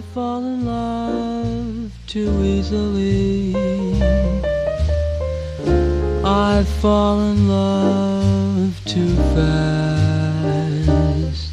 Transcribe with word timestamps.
I 0.00 0.02
fall 0.14 0.42
in 0.42 0.64
love 0.64 1.92
too 2.06 2.42
easily. 2.42 3.54
I 6.24 6.64
fall 6.80 7.20
in 7.20 7.46
love 7.46 8.80
too 8.86 9.14
fast. 9.34 11.52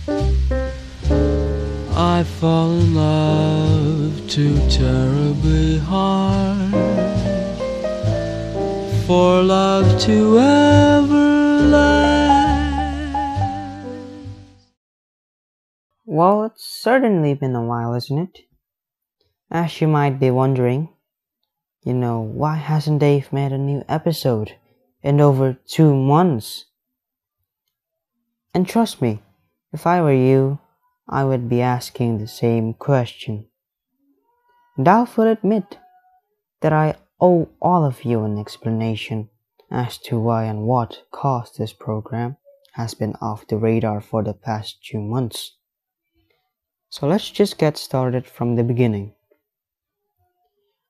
I 1.94 2.24
fall 2.40 2.72
in 2.72 2.96
love 2.96 4.30
too 4.30 4.58
terribly 4.70 5.80
hard 5.80 6.72
for 9.06 9.44
love 9.44 10.00
to 10.04 10.40
ever 10.40 11.27
Well, 16.18 16.46
it's 16.46 16.66
certainly 16.66 17.36
been 17.36 17.56
a 17.56 17.62
while, 17.62 17.94
isn't 17.94 18.18
it? 18.18 18.40
As 19.52 19.80
you 19.80 19.88
might 19.88 20.20
be 20.20 20.32
wondering, 20.32 20.90
you 21.84 21.94
know, 21.94 22.22
why 22.22 22.56
hasn't 22.56 23.02
Dave 23.02 23.32
made 23.32 23.52
a 23.52 23.58
new 23.60 23.84
episode 23.88 24.56
in 25.04 25.22
over 25.22 25.60
two 25.68 25.94
months? 25.94 26.66
And 28.52 28.68
trust 28.68 29.00
me, 29.00 29.22
if 29.72 29.86
I 29.86 30.02
were 30.02 30.12
you, 30.12 30.58
I 31.08 31.24
would 31.24 31.48
be 31.48 31.62
asking 31.62 32.18
the 32.18 32.28
same 32.28 32.74
question. 32.74 33.50
And 34.76 34.88
I 34.88 35.06
will 35.16 35.28
admit 35.28 35.78
that 36.62 36.74
I 36.74 36.96
owe 37.22 37.50
all 37.62 37.86
of 37.86 38.06
you 38.06 38.24
an 38.24 38.40
explanation 38.40 39.30
as 39.70 40.00
to 40.00 40.20
why 40.20 40.46
and 40.46 40.64
what 40.64 41.04
caused 41.12 41.60
this 41.60 41.74
program 41.74 42.38
has 42.74 42.96
been 42.96 43.14
off 43.22 43.46
the 43.46 43.58
radar 43.58 44.02
for 44.02 44.24
the 44.24 44.34
past 44.34 44.84
two 44.84 45.00
months. 45.00 45.58
So 46.90 47.08
let's 47.08 47.30
just 47.30 47.58
get 47.58 47.78
started 47.78 48.26
from 48.26 48.56
the 48.56 48.64
beginning. 48.64 49.14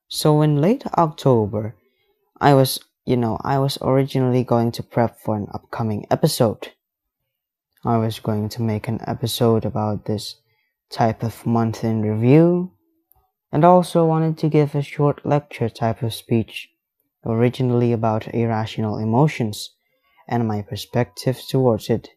So 0.08 0.42
in 0.42 0.62
late 0.62 0.86
October, 0.98 1.76
I 2.40 2.54
was, 2.54 2.80
you 3.06 3.18
know, 3.18 3.38
I 3.42 3.60
was 3.60 3.78
originally 3.82 4.44
going 4.44 4.72
to 4.74 4.84
prep 4.84 5.20
for 5.20 5.36
an 5.36 5.48
upcoming 5.54 6.06
episode. 6.12 6.70
I 7.84 7.98
was 7.98 8.20
going 8.20 8.50
to 8.50 8.62
make 8.62 8.88
an 8.88 9.00
episode 9.08 9.66
about 9.66 10.06
this 10.06 10.36
type 10.90 11.24
of 11.24 11.46
month 11.46 11.84
in 11.84 12.02
review 12.02 12.72
and 13.52 13.66
also 13.66 14.06
wanted 14.06 14.38
to 14.38 14.50
give 14.50 14.76
a 14.76 14.82
short 14.82 15.26
lecture 15.26 15.70
type 15.70 16.04
of 16.04 16.14
speech 16.14 16.70
originally 17.26 17.92
about 17.92 18.34
irrational 18.34 18.98
emotions 18.98 19.74
and 20.28 20.48
my 20.48 20.62
perspectives 20.62 21.48
towards 21.48 21.90
it. 21.90 22.10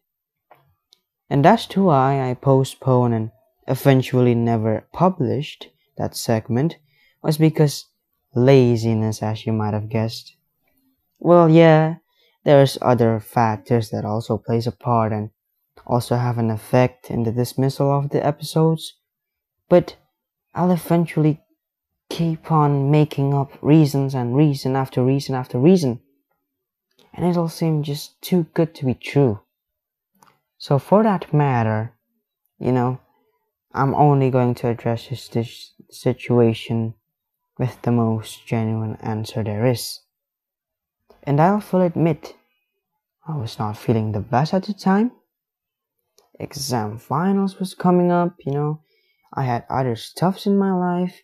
And 1.29 1.43
to 1.43 1.83
why 1.83 2.29
I 2.29 2.33
postponed 2.33 3.13
and 3.13 3.31
eventually 3.71 4.35
never 4.35 4.85
published 4.91 5.69
that 5.97 6.15
segment 6.15 6.77
was 7.23 7.37
because 7.37 7.85
laziness, 8.35 9.23
as 9.23 9.45
you 9.45 9.53
might 9.53 9.73
have 9.73 9.89
guessed. 9.89 10.35
Well, 11.19 11.49
yeah, 11.49 11.95
there's 12.43 12.77
other 12.81 13.19
factors 13.19 13.89
that 13.91 14.05
also 14.05 14.37
plays 14.37 14.67
a 14.67 14.71
part 14.71 15.13
and 15.13 15.29
also 15.87 16.15
have 16.15 16.37
an 16.37 16.51
effect 16.51 17.09
in 17.09 17.23
the 17.23 17.31
dismissal 17.31 17.91
of 17.91 18.09
the 18.09 18.25
episodes, 18.25 18.93
but 19.69 19.95
I'll 20.53 20.71
eventually 20.71 21.41
keep 22.09 22.51
on 22.51 22.91
making 22.91 23.33
up 23.33 23.57
reasons 23.61 24.13
and 24.13 24.35
reason 24.35 24.75
after 24.75 25.03
reason 25.03 25.33
after 25.33 25.57
reason, 25.57 26.01
and 27.13 27.25
it'll 27.25 27.47
seem 27.49 27.83
just 27.83 28.21
too 28.21 28.47
good 28.53 28.75
to 28.75 28.85
be 28.85 28.95
true. 28.95 29.39
So 30.57 30.77
for 30.77 31.03
that 31.03 31.33
matter, 31.33 31.93
you 32.59 32.71
know, 32.71 32.99
I'm 33.73 33.95
only 33.95 34.29
going 34.29 34.55
to 34.55 34.67
address 34.67 35.07
this 35.29 35.73
situation 35.89 36.93
with 37.57 37.81
the 37.83 37.91
most 37.91 38.45
genuine 38.45 38.97
answer 39.01 39.43
there 39.43 39.65
is. 39.65 40.01
And 41.23 41.39
I'll 41.39 41.61
fully 41.61 41.85
admit, 41.85 42.35
I 43.27 43.37
was 43.37 43.59
not 43.59 43.77
feeling 43.77 44.11
the 44.11 44.19
best 44.19 44.53
at 44.53 44.63
the 44.63 44.73
time. 44.73 45.11
Exam 46.39 46.97
finals 46.97 47.59
was 47.59 47.75
coming 47.75 48.11
up, 48.11 48.35
you 48.45 48.51
know, 48.51 48.81
I 49.33 49.43
had 49.43 49.65
other 49.69 49.95
stuffs 49.95 50.45
in 50.45 50.57
my 50.57 50.73
life, 50.73 51.21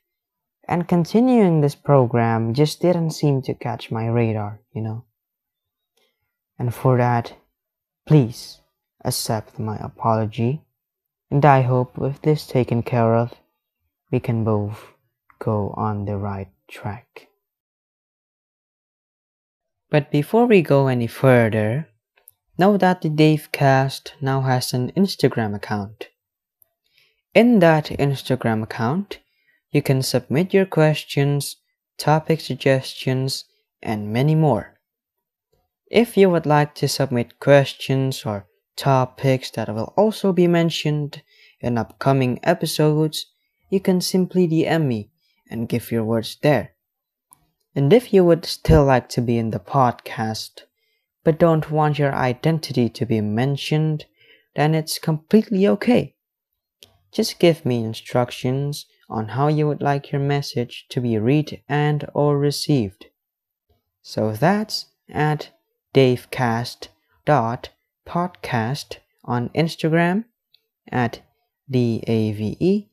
and 0.67 0.87
continuing 0.87 1.61
this 1.61 1.75
program 1.75 2.53
just 2.53 2.81
didn't 2.81 3.11
seem 3.11 3.41
to 3.43 3.53
catch 3.53 3.91
my 3.91 4.07
radar, 4.07 4.61
you 4.71 4.81
know. 4.81 5.05
And 6.59 6.73
for 6.73 6.97
that, 6.97 7.33
please 8.05 8.61
accept 9.03 9.59
my 9.59 9.77
apology 9.77 10.63
and 11.29 11.43
I 11.45 11.61
hope 11.61 11.97
with 11.97 12.21
this 12.21 12.47
taken 12.47 12.83
care 12.83 13.15
of, 13.15 13.33
we 14.11 14.19
can 14.19 14.43
both 14.43 14.93
go 15.39 15.73
on 15.75 16.05
the 16.05 16.17
right 16.17 16.49
track. 16.67 17.27
But 19.89 20.11
before 20.11 20.45
we 20.45 20.61
go 20.61 20.87
any 20.87 21.07
further, 21.07 21.87
know 22.57 22.77
that 22.77 23.01
the 23.01 23.09
Davecast 23.09 24.11
now 24.19 24.41
has 24.41 24.73
an 24.73 24.91
Instagram 24.97 25.55
account. 25.55 26.09
In 27.33 27.59
that 27.59 27.85
Instagram 27.85 28.63
account, 28.63 29.19
you 29.71 29.81
can 29.81 30.01
submit 30.01 30.53
your 30.53 30.65
questions, 30.65 31.57
topic 31.97 32.41
suggestions, 32.41 33.45
and 33.81 34.11
many 34.11 34.33
more. 34.33 34.79
If 35.89 36.17
you 36.17 36.29
would 36.29 36.45
like 36.45 36.73
to 36.75 36.87
submit 36.87 37.39
questions 37.39 38.25
or 38.25 38.47
topics 38.77 39.51
that 39.51 39.67
will 39.67 39.93
also 39.97 40.31
be 40.31 40.47
mentioned 40.47 41.21
in 41.59 41.77
upcoming 41.77 42.39
episodes, 42.43 43.25
you 43.69 43.79
can 43.79 43.99
simply 43.99 44.47
DM 44.47 44.85
me 44.85 45.09
and 45.49 45.67
give 45.67 45.91
your 45.91 46.05
words 46.05 46.37
there. 46.41 46.73
And 47.75 47.91
if 47.91 48.13
you 48.13 48.23
would 48.23 48.45
still 48.45 48.85
like 48.85 49.09
to 49.09 49.21
be 49.21 49.37
in 49.37 49.51
the 49.51 49.59
podcast, 49.59 50.61
but 51.23 51.37
don't 51.37 51.69
want 51.69 51.99
your 51.99 52.13
identity 52.13 52.89
to 52.89 53.05
be 53.05 53.19
mentioned, 53.21 54.05
then 54.55 54.73
it's 54.73 54.97
completely 54.97 55.67
okay. 55.67 56.15
Just 57.11 57.39
give 57.39 57.65
me 57.65 57.83
instructions 57.83 58.85
on 59.09 59.29
how 59.29 59.47
you 59.47 59.67
would 59.67 59.81
like 59.81 60.11
your 60.11 60.21
message 60.21 60.85
to 60.89 61.01
be 61.01 61.17
read 61.17 61.61
and 61.67 62.05
or 62.13 62.37
received. 62.37 63.07
So 64.01 64.31
that's 64.31 64.87
at 65.09 65.49
davecast.podcast 68.07 68.97
on 69.25 69.49
Instagram, 69.49 70.25
at 70.91 71.21
d-a-v-e-c-a-s-t 71.69 72.87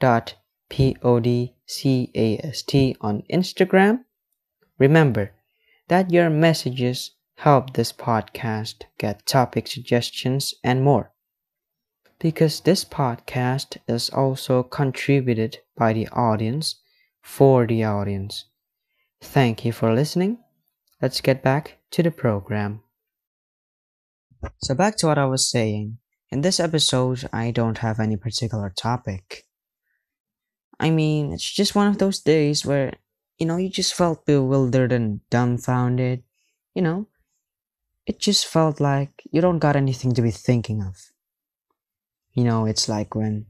dot 0.00 0.34
p-o-d-c-a-s-t 0.70 1.36
on 3.00 3.22
Instagram. 3.32 4.04
Remember 4.78 5.32
that 5.88 6.12
your 6.12 6.30
messages 6.30 7.10
help 7.36 7.72
this 7.74 7.92
podcast 7.92 8.84
get 8.98 9.26
topic 9.26 9.66
suggestions 9.66 10.54
and 10.62 10.82
more 10.82 11.10
because 12.20 12.60
this 12.60 12.84
podcast 12.84 13.76
is 13.88 14.08
also 14.10 14.62
contributed 14.62 15.58
by 15.76 15.92
the 15.92 16.06
audience 16.12 16.76
for 17.20 17.66
the 17.66 17.82
audience. 17.82 18.44
Thank 19.20 19.64
you 19.64 19.72
for 19.72 19.92
listening. 19.92 20.38
Let's 21.00 21.20
get 21.20 21.42
back 21.42 21.78
to 21.90 22.02
the 22.02 22.12
program. 22.12 22.82
So, 24.58 24.74
back 24.74 24.96
to 24.98 25.06
what 25.06 25.18
I 25.18 25.26
was 25.26 25.48
saying. 25.48 25.98
In 26.30 26.40
this 26.40 26.58
episode, 26.58 27.28
I 27.32 27.50
don't 27.50 27.78
have 27.78 28.00
any 28.00 28.16
particular 28.16 28.72
topic. 28.74 29.44
I 30.80 30.90
mean, 30.90 31.32
it's 31.32 31.48
just 31.48 31.74
one 31.74 31.86
of 31.86 31.98
those 31.98 32.20
days 32.20 32.64
where, 32.64 32.94
you 33.38 33.46
know, 33.46 33.56
you 33.56 33.68
just 33.68 33.94
felt 33.94 34.26
bewildered 34.26 34.92
and 34.92 35.20
dumbfounded. 35.30 36.22
You 36.74 36.82
know, 36.82 37.06
it 38.06 38.18
just 38.18 38.46
felt 38.46 38.80
like 38.80 39.22
you 39.30 39.40
don't 39.40 39.58
got 39.58 39.76
anything 39.76 40.12
to 40.14 40.22
be 40.22 40.30
thinking 40.30 40.82
of. 40.82 41.12
You 42.32 42.44
know, 42.44 42.64
it's 42.64 42.88
like 42.88 43.14
when, 43.14 43.46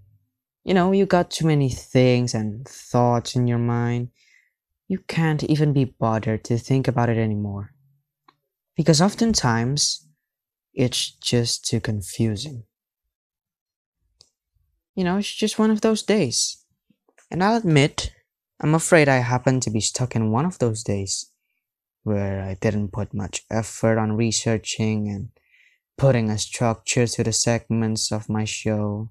you 0.65 0.75
know, 0.75 0.93
you 0.93 1.07
got 1.07 1.31
too 1.31 1.47
many 1.47 1.71
things 1.71 2.35
and 2.35 2.67
thoughts 2.67 3.37
in 3.37 3.47
your 3.47 3.59
mind, 3.59 4.09
you 4.89 4.99
can't 4.99 5.45
even 5.45 5.73
be 5.73 5.85
bothered 5.85 6.45
to 6.45 6.59
think 6.59 6.89
about 6.89 7.09
it 7.09 7.17
anymore. 7.17 7.73
Because 8.77 9.01
oftentimes, 9.01 10.07
it's 10.75 11.11
just 11.11 11.65
too 11.65 11.81
confusing. 11.81 12.65
You 14.95 15.05
know, 15.05 15.19
it's 15.19 15.33
just 15.33 15.59
one 15.59 15.71
of 15.71 15.81
those 15.81 16.03
days. 16.03 16.59
And 17.31 17.43
I'll 17.43 17.57
admit, 17.57 18.13
I'm 18.61 18.75
afraid 18.75 19.09
I 19.09 19.17
happen 19.17 19.61
to 19.61 19.71
be 19.71 19.81
stuck 19.81 20.15
in 20.15 20.31
one 20.31 20.45
of 20.45 20.59
those 20.59 20.83
days 20.83 21.31
where 22.03 22.43
I 22.43 22.55
didn't 22.61 22.93
put 22.93 23.15
much 23.15 23.45
effort 23.51 23.99
on 23.99 24.17
researching 24.17 25.09
and 25.09 25.29
putting 25.97 26.31
a 26.31 26.39
structure 26.39 27.07
to 27.07 27.25
the 27.25 27.33
segments 27.33 28.13
of 28.13 28.29
my 28.29 28.45
show. 28.45 29.11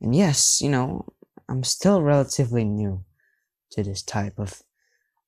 And 0.00 0.14
yes, 0.14 0.60
you 0.60 0.68
know, 0.68 1.06
I'm 1.48 1.64
still 1.64 2.02
relatively 2.02 2.64
new 2.64 3.04
to 3.72 3.82
this 3.82 4.02
type 4.02 4.38
of 4.38 4.62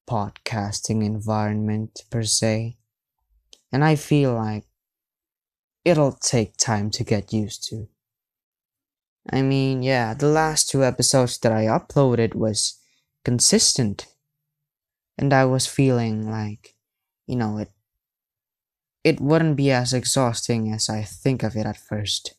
podcasting 0.08 1.04
environment 1.04 2.02
per 2.10 2.22
se. 2.22 2.76
And 3.72 3.84
I 3.84 3.96
feel 3.96 4.34
like 4.34 4.64
it'll 5.84 6.12
take 6.12 6.56
time 6.56 6.90
to 6.90 7.04
get 7.04 7.32
used 7.32 7.68
to. 7.68 7.88
I 9.30 9.42
mean, 9.42 9.82
yeah, 9.82 10.14
the 10.14 10.28
last 10.28 10.70
two 10.70 10.84
episodes 10.84 11.38
that 11.38 11.52
I 11.52 11.64
uploaded 11.66 12.34
was 12.34 12.78
consistent. 13.24 14.06
And 15.18 15.32
I 15.32 15.44
was 15.44 15.66
feeling 15.66 16.30
like, 16.30 16.74
you 17.26 17.36
know, 17.36 17.58
it 17.58 17.70
it 19.04 19.20
wouldn't 19.20 19.56
be 19.56 19.70
as 19.70 19.92
exhausting 19.92 20.72
as 20.72 20.88
I 20.88 21.02
think 21.02 21.42
of 21.42 21.56
it 21.56 21.66
at 21.66 21.76
first. 21.76 22.34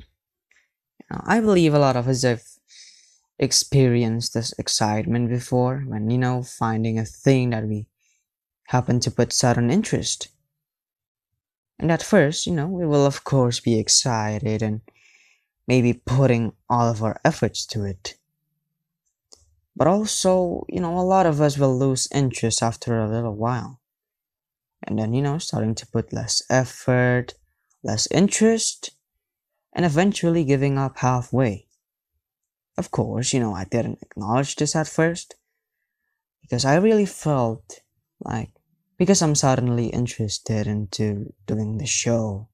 You 0.00 1.06
know, 1.10 1.20
I 1.24 1.40
believe 1.40 1.74
a 1.74 1.78
lot 1.78 1.96
of 1.96 2.08
us 2.08 2.22
have 2.22 2.42
experienced 3.38 4.34
this 4.34 4.52
excitement 4.58 5.28
before 5.28 5.84
when, 5.86 6.10
you 6.10 6.18
know, 6.18 6.42
finding 6.42 6.98
a 6.98 7.04
thing 7.04 7.50
that 7.50 7.64
we 7.64 7.86
happen 8.68 9.00
to 9.00 9.10
put 9.10 9.32
sudden 9.32 9.70
interest. 9.70 10.28
And 11.82 11.90
at 11.90 12.00
first, 12.00 12.46
you 12.46 12.52
know, 12.52 12.68
we 12.68 12.86
will 12.86 13.04
of 13.04 13.24
course 13.24 13.58
be 13.58 13.76
excited 13.76 14.62
and 14.62 14.82
maybe 15.66 15.92
putting 15.92 16.52
all 16.70 16.88
of 16.88 17.02
our 17.02 17.20
efforts 17.24 17.66
to 17.66 17.82
it. 17.82 18.14
But 19.74 19.88
also, 19.88 20.64
you 20.68 20.78
know, 20.78 20.96
a 20.96 21.02
lot 21.02 21.26
of 21.26 21.40
us 21.40 21.58
will 21.58 21.76
lose 21.76 22.06
interest 22.14 22.62
after 22.62 23.00
a 23.00 23.10
little 23.10 23.34
while. 23.34 23.80
And 24.84 24.96
then, 24.96 25.12
you 25.12 25.22
know, 25.22 25.38
starting 25.38 25.74
to 25.74 25.86
put 25.88 26.12
less 26.12 26.40
effort, 26.48 27.34
less 27.82 28.06
interest, 28.12 28.90
and 29.72 29.84
eventually 29.84 30.44
giving 30.44 30.78
up 30.78 30.98
halfway. 30.98 31.66
Of 32.78 32.92
course, 32.92 33.32
you 33.32 33.40
know, 33.40 33.54
I 33.54 33.64
didn't 33.64 33.98
acknowledge 34.02 34.54
this 34.54 34.76
at 34.76 34.86
first 34.86 35.34
because 36.42 36.64
I 36.64 36.76
really 36.76 37.06
felt 37.06 37.80
like 38.20 38.50
because 39.02 39.20
I'm 39.20 39.34
suddenly 39.34 39.86
interested 39.88 40.68
into 40.68 41.34
doing 41.48 41.78
the 41.78 41.86
show, 41.86 42.46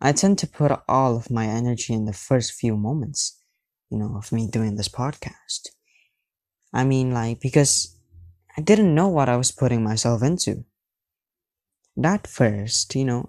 I 0.00 0.12
tend 0.12 0.38
to 0.38 0.46
put 0.46 0.72
all 0.88 1.14
of 1.14 1.30
my 1.30 1.44
energy 1.44 1.92
in 1.92 2.06
the 2.06 2.14
first 2.14 2.54
few 2.54 2.74
moments, 2.74 3.38
you 3.90 3.98
know, 3.98 4.16
of 4.16 4.32
me 4.32 4.48
doing 4.48 4.76
this 4.76 4.88
podcast. 4.88 5.68
I 6.72 6.84
mean, 6.84 7.12
like, 7.12 7.40
because 7.40 7.94
I 8.56 8.62
didn't 8.62 8.94
know 8.94 9.08
what 9.08 9.28
I 9.28 9.36
was 9.36 9.52
putting 9.52 9.84
myself 9.84 10.22
into. 10.22 10.64
That 11.98 12.26
first, 12.26 12.94
you 12.94 13.04
know, 13.04 13.28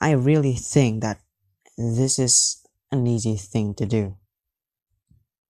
I 0.00 0.12
really 0.12 0.54
think 0.54 1.02
that 1.02 1.22
this 1.76 2.20
is 2.20 2.64
an 2.92 3.04
easy 3.08 3.34
thing 3.34 3.74
to 3.78 3.84
do. 3.84 4.16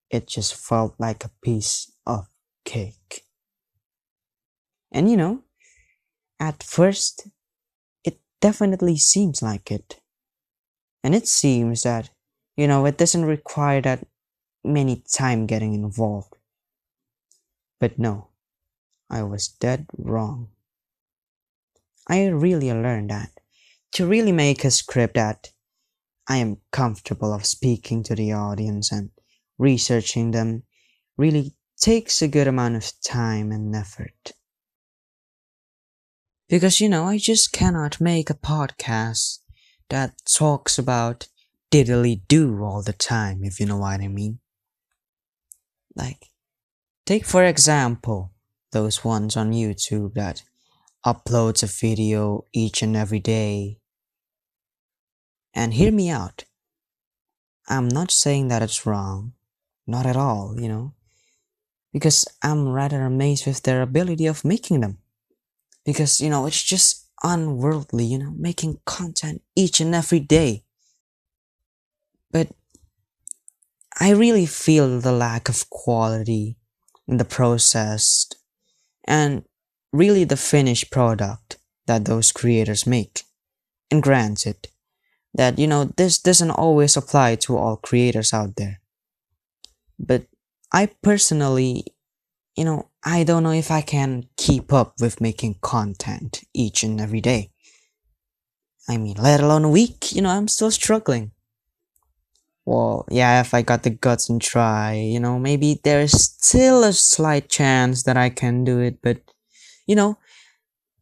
It 0.09 0.27
just 0.27 0.55
felt 0.55 0.95
like 0.99 1.23
a 1.23 1.33
piece 1.43 1.93
of 2.07 2.29
cake. 2.65 3.27
And 4.91 5.11
you 5.11 5.19
know, 5.19 5.43
at 6.43 6.61
first, 6.65 7.29
it 8.03 8.19
definitely 8.41 8.97
seems 8.97 9.43
like 9.43 9.71
it. 9.71 10.01
And 11.05 11.15
it 11.15 11.29
seems 11.29 11.85
that, 11.85 12.11
you 12.57 12.67
know, 12.67 12.85
it 12.85 12.99
doesn't 12.99 13.25
require 13.25 13.81
that 13.83 14.05
many 14.65 15.05
time 15.09 15.47
getting 15.47 15.73
involved. 15.73 16.35
But 17.79 17.97
no, 17.97 18.31
I 19.09 19.23
was 19.23 19.47
dead 19.47 19.87
wrong. 19.97 20.49
I 22.09 22.27
really 22.27 22.73
learned 22.73 23.11
that 23.11 23.31
to 23.93 24.07
really 24.09 24.33
make 24.33 24.65
a 24.65 24.73
script 24.73 25.15
that 25.15 25.53
I 26.29 26.39
am 26.39 26.59
comfortable 26.73 27.33
of 27.33 27.47
speaking 27.47 28.03
to 28.05 28.17
the 28.17 28.33
audience 28.33 28.91
and 28.91 29.11
researching 29.59 30.33
them 30.33 30.65
really 31.17 31.55
takes 31.77 32.21
a 32.21 32.27
good 32.27 32.49
amount 32.49 32.75
of 32.77 32.93
time 33.01 33.53
and 33.53 33.77
effort. 33.77 34.33
Because, 36.53 36.83
you 36.83 36.89
know, 36.91 37.07
I 37.07 37.17
just 37.17 37.51
cannot 37.51 37.99
make 37.99 38.29
a 38.29 38.35
podcast 38.35 39.39
that 39.89 40.13
talks 40.31 40.79
about 40.79 41.27
diddly 41.71 42.21
do 42.29 42.63
all 42.63 42.83
the 42.83 42.93
time, 42.93 43.43
if 43.43 43.59
you 43.59 43.65
know 43.65 43.79
what 43.79 44.03
I 44.03 44.09
mean. 44.09 44.39
Like, 45.97 46.27
take 47.07 47.25
for 47.25 47.43
example 47.43 48.35
those 48.71 49.03
ones 49.03 49.35
on 49.35 49.53
YouTube 49.53 50.13
that 50.13 50.43
uploads 51.07 51.63
a 51.63 51.67
video 51.67 52.45
each 52.53 52.83
and 52.83 52.99
every 52.99 53.21
day. 53.21 53.79
And 55.55 55.73
hear 55.73 55.91
me 55.91 56.11
out. 56.11 56.45
I'm 57.67 57.89
not 57.89 58.11
saying 58.11 58.49
that 58.49 58.61
it's 58.61 58.85
wrong. 58.85 59.33
Not 59.87 60.05
at 60.05 60.17
all, 60.17 60.61
you 60.61 60.69
know. 60.69 60.93
Because 61.95 62.27
I'm 62.43 62.69
rather 62.69 63.01
amazed 63.01 63.47
with 63.47 63.63
their 63.63 63.81
ability 63.81 64.27
of 64.27 64.45
making 64.45 64.81
them 64.81 64.99
because 65.85 66.21
you 66.21 66.31
know 66.31 66.47
it's 66.47 66.63
just 66.63 67.09
unworldly 67.23 68.05
you 68.05 68.19
know 68.19 68.33
making 68.37 68.79
content 68.85 69.43
each 69.57 69.81
and 69.81 69.95
every 69.95 70.21
day. 70.21 70.65
But 72.31 72.49
i 74.01 74.11
really 74.11 74.47
feel 74.47 75.01
the 75.01 75.13
lack 75.13 75.49
of 75.49 75.69
quality 75.69 76.57
in 77.07 77.19
the 77.19 77.25
process 77.25 78.27
and 79.07 79.45
really 79.93 80.25
the 80.25 80.37
finished 80.37 80.91
product 80.91 81.59
that 81.87 82.05
those 82.05 82.33
creators 82.33 82.87
make. 82.87 83.25
And 83.91 84.03
granted 84.03 84.69
that 85.35 85.59
you 85.59 85.67
know 85.67 85.85
this 85.85 86.19
doesn't 86.19 86.51
always 86.51 86.97
apply 86.97 87.37
to 87.37 87.57
all 87.57 87.77
creators 87.77 88.33
out 88.33 88.57
there. 88.57 88.81
But 89.99 90.25
i 90.73 90.87
personally 91.03 91.85
you 92.57 92.65
know, 92.65 92.89
I 93.05 93.25
don't 93.25 93.43
know 93.43 93.53
if 93.53 93.71
I 93.71 93.81
can 93.81 94.29
keep 94.37 94.73
up 94.73 95.01
with 95.01 95.21
making 95.21 95.57
content 95.61 96.45
each 96.53 96.83
and 96.83 97.01
every 97.01 97.21
day. 97.21 97.51
I 98.89 98.97
mean, 98.97 99.17
let 99.19 99.41
alone 99.41 99.65
a 99.65 99.71
week, 99.71 100.13
you 100.13 100.23
know, 100.23 100.31
I'm 100.31 100.49
still 100.49 100.71
struggling. 100.71 101.33
Well, 102.65 103.07
yeah, 103.11 103.41
if 103.41 103.55
I 103.55 103.63
got 103.63 103.83
the 103.83 103.91
guts 103.91 104.29
and 104.29 104.41
try, 104.41 104.95
you 104.95 105.19
know, 105.19 105.39
maybe 105.39 105.81
there's 105.83 106.13
still 106.13 106.85
a 106.85 106.93
slight 106.93 107.49
chance 107.49 108.05
that 108.05 108.17
I 108.17 108.29
can 108.29 108.65
do 108.65 108.79
it, 108.79 108.99
but, 109.03 109.19
you 109.87 109.97
know, 109.97 110.19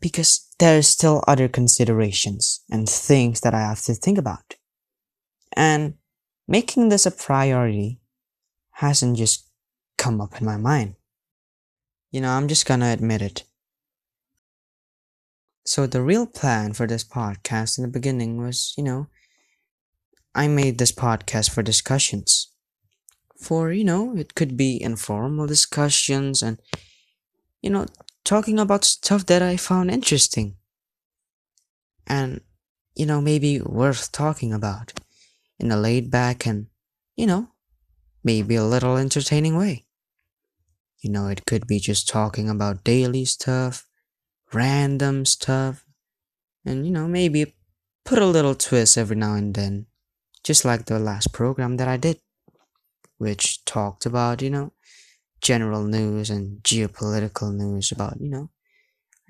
because 0.01 0.47
there's 0.59 0.89
still 0.89 1.23
other 1.27 1.49
considerations 1.49 2.63
and 2.71 2.89
things 2.89 3.41
that 3.41 3.55
I 3.55 3.61
have 3.61 3.83
to 3.83 3.95
think 3.95 4.19
about. 4.19 4.55
And 5.53 5.95
making 6.49 6.89
this 6.89 7.07
a 7.07 7.11
priority 7.11 8.01
hasn't 8.73 9.19
just 9.19 9.47
come 9.99 10.21
up 10.21 10.41
in 10.41 10.47
my 10.47 10.57
mind. 10.57 10.95
You 12.11 12.21
know, 12.21 12.31
I'm 12.31 12.49
just 12.49 12.67
gonna 12.67 12.93
admit 12.93 13.23
it. 13.23 13.45
So, 15.65 15.87
the 15.87 16.03
real 16.03 16.27
plan 16.27 16.73
for 16.73 16.87
this 16.87 17.05
podcast 17.05 17.79
in 17.79 17.83
the 17.83 17.91
beginning 17.91 18.39
was, 18.43 18.75
you 18.77 18.83
know, 18.85 19.07
I 20.35 20.49
made 20.49 20.79
this 20.79 20.93
podcast 20.93 21.51
for 21.51 21.63
discussions. 21.63 22.49
For, 23.41 23.73
you 23.73 23.85
know, 23.85 24.17
it 24.17 24.35
could 24.35 24.57
be 24.57 24.81
informal 24.83 25.47
discussions 25.47 26.43
and, 26.43 26.61
you 27.63 27.71
know, 27.71 27.87
talking 28.25 28.59
about 28.59 28.85
stuff 28.85 29.27
that 29.27 29.43
I 29.43 29.57
found 29.57 29.91
interesting. 29.91 30.57
And, 32.07 32.41
you 32.95 33.07
know, 33.07 33.21
maybe 33.21 33.61
worth 33.61 34.13
talking 34.13 34.53
about 34.53 34.93
in 35.59 35.71
a 35.71 35.77
laid 35.77 36.11
back 36.11 36.47
and, 36.47 36.67
you 37.17 37.27
know, 37.27 37.49
maybe 38.25 38.57
a 38.57 38.65
little 38.65 38.97
entertaining 38.97 39.57
way. 39.57 39.87
You 41.03 41.11
know, 41.11 41.29
it 41.29 41.47
could 41.47 41.67
be 41.67 41.79
just 41.81 42.09
talking 42.09 42.49
about 42.49 42.85
daily 42.85 43.25
stuff, 43.25 43.87
random 44.53 45.25
stuff, 45.27 45.87
and 46.65 46.87
you 46.87 46.93
know, 46.93 47.09
maybe 47.09 47.55
put 48.05 48.19
a 48.21 48.27
little 48.27 48.55
twist 48.55 48.99
every 48.99 49.17
now 49.17 49.35
and 49.35 49.55
then, 49.55 49.87
just 50.45 50.65
like 50.65 50.87
the 50.87 50.99
last 50.99 51.33
program 51.33 51.77
that 51.79 51.89
I 51.89 51.97
did, 51.99 52.21
which 53.19 53.65
talked 53.65 54.07
about, 54.07 54.43
you 54.43 54.51
know, 54.51 54.73
general 55.43 55.85
news 55.85 56.31
and 56.31 56.63
geopolitical 56.63 57.55
news 57.55 57.93
about, 57.93 58.21
you 58.21 58.31
know, 58.31 58.51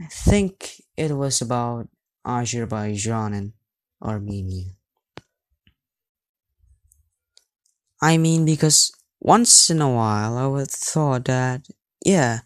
I 0.00 0.06
think 0.06 0.82
it 0.96 1.12
was 1.12 1.40
about 1.42 1.88
Azerbaijan 2.26 3.34
and 3.34 3.52
Armenia. 4.02 4.72
I 8.02 8.16
mean, 8.18 8.44
because 8.44 8.92
once 9.20 9.70
in 9.70 9.80
a 9.80 9.90
while 9.90 10.36
I 10.36 10.46
would 10.46 10.70
thought 10.70 11.26
that, 11.26 11.68
yeah, 12.04 12.40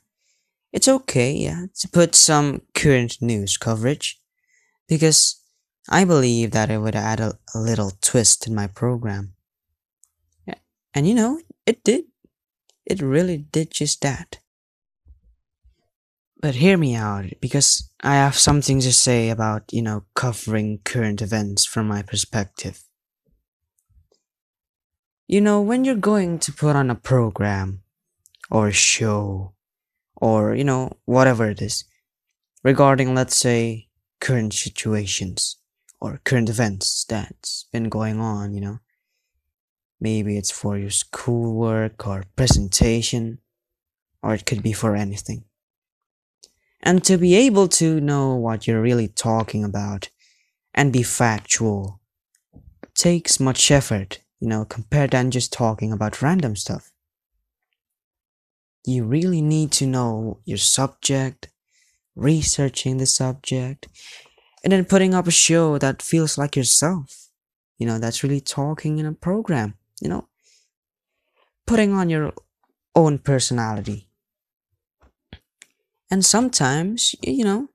it's 0.73 0.89
okay, 0.89 1.33
yeah, 1.33 1.67
to 1.81 1.89
put 1.89 2.15
some 2.15 2.63
current 2.75 3.23
news 3.23 3.57
coverage 3.57 4.21
because 4.89 5.41
I 5.89 6.05
believe 6.05 6.51
that 6.51 6.71
it 6.71 6.79
would 6.79 6.97
add 6.97 7.21
a, 7.21 7.39
a 7.55 7.59
little 7.59 7.93
twist 8.01 8.47
in 8.47 8.55
my 8.55 8.67
program. 8.67 9.35
And 10.95 11.09
you 11.09 11.15
know, 11.15 11.41
it 11.67 11.83
did. 11.83 12.05
It 12.87 13.03
really 13.03 13.39
did 13.39 13.73
just 13.73 14.01
that. 14.03 14.39
But 16.41 16.55
hear 16.57 16.77
me 16.77 16.95
out 16.95 17.25
because 17.41 17.91
I 18.03 18.15
have 18.15 18.37
something 18.37 18.81
to 18.81 18.93
say 18.93 19.31
about, 19.31 19.73
you 19.73 19.83
know, 19.83 20.05
covering 20.15 20.81
current 20.85 21.21
events 21.21 21.65
from 21.65 21.89
my 21.89 22.03
perspective. 22.03 22.85
You 25.27 25.41
know, 25.41 25.61
when 25.61 25.85
you're 25.85 25.95
going 25.95 26.39
to 26.41 26.53
put 26.53 26.77
on 26.77 26.91
a 26.91 26.95
program 26.95 27.83
or 28.51 28.69
a 28.69 28.73
show 28.73 29.55
or, 30.17 30.55
you 30.55 30.65
know, 30.65 30.93
whatever 31.05 31.51
it 31.51 31.63
is 31.63 31.85
regarding, 32.63 33.15
let's 33.15 33.37
say, 33.37 33.89
current 34.21 34.53
situations 34.53 35.57
or 36.01 36.21
current 36.25 36.49
events 36.49 37.05
that's 37.09 37.67
been 37.73 37.89
going 37.89 38.21
on, 38.21 38.55
you 38.55 38.61
know, 38.61 38.79
Maybe 40.05 40.37
it's 40.37 40.51
for 40.51 40.77
your 40.77 40.91
schoolwork 40.91 42.07
or 42.07 42.25
presentation, 42.37 43.39
or 44.23 44.35
it 44.35 44.45
could 44.45 44.63
be 44.63 44.75
for 44.75 44.95
anything. 44.95 45.45
And 46.83 47.03
to 47.05 47.17
be 47.17 47.35
able 47.35 47.69
to 47.69 48.03
know 48.03 48.35
what 48.35 48.67
you're 48.67 48.83
really 48.83 49.09
talking 49.09 49.65
about 49.65 50.11
and 50.75 50.93
be 50.93 51.03
factual 51.03 52.01
takes 52.95 53.41
much 53.41 53.71
effort, 53.71 54.21
you 54.41 54.49
know, 54.49 54.65
compared 54.65 55.13
than 55.13 55.31
just 55.31 55.53
talking 55.53 55.93
about 55.93 56.23
random 56.23 56.57
stuff. 56.57 56.91
You 58.87 59.05
really 59.05 59.41
need 59.41 59.73
to 59.73 59.87
know 59.87 60.41
your 60.45 60.59
subject, 60.59 61.49
researching 62.15 62.99
the 62.99 63.07
subject, 63.07 63.89
and 64.63 64.73
then 64.73 64.85
putting 64.85 65.15
up 65.15 65.27
a 65.27 65.31
show 65.31 65.79
that 65.79 66.03
feels 66.03 66.37
like 66.37 66.57
yourself. 66.57 67.29
You 67.79 67.87
know, 67.87 67.99
that's 67.99 68.23
really 68.23 68.41
talking 68.41 68.99
in 68.99 69.07
a 69.07 69.13
program, 69.13 69.75
you 70.01 70.09
know, 70.09 70.29
putting 71.67 71.93
on 71.93 72.11
your 72.11 72.33
own 72.95 73.19
personality. 73.19 74.09
And 76.11 76.25
sometimes, 76.25 77.15
you 77.23 77.45
know, 77.45 77.69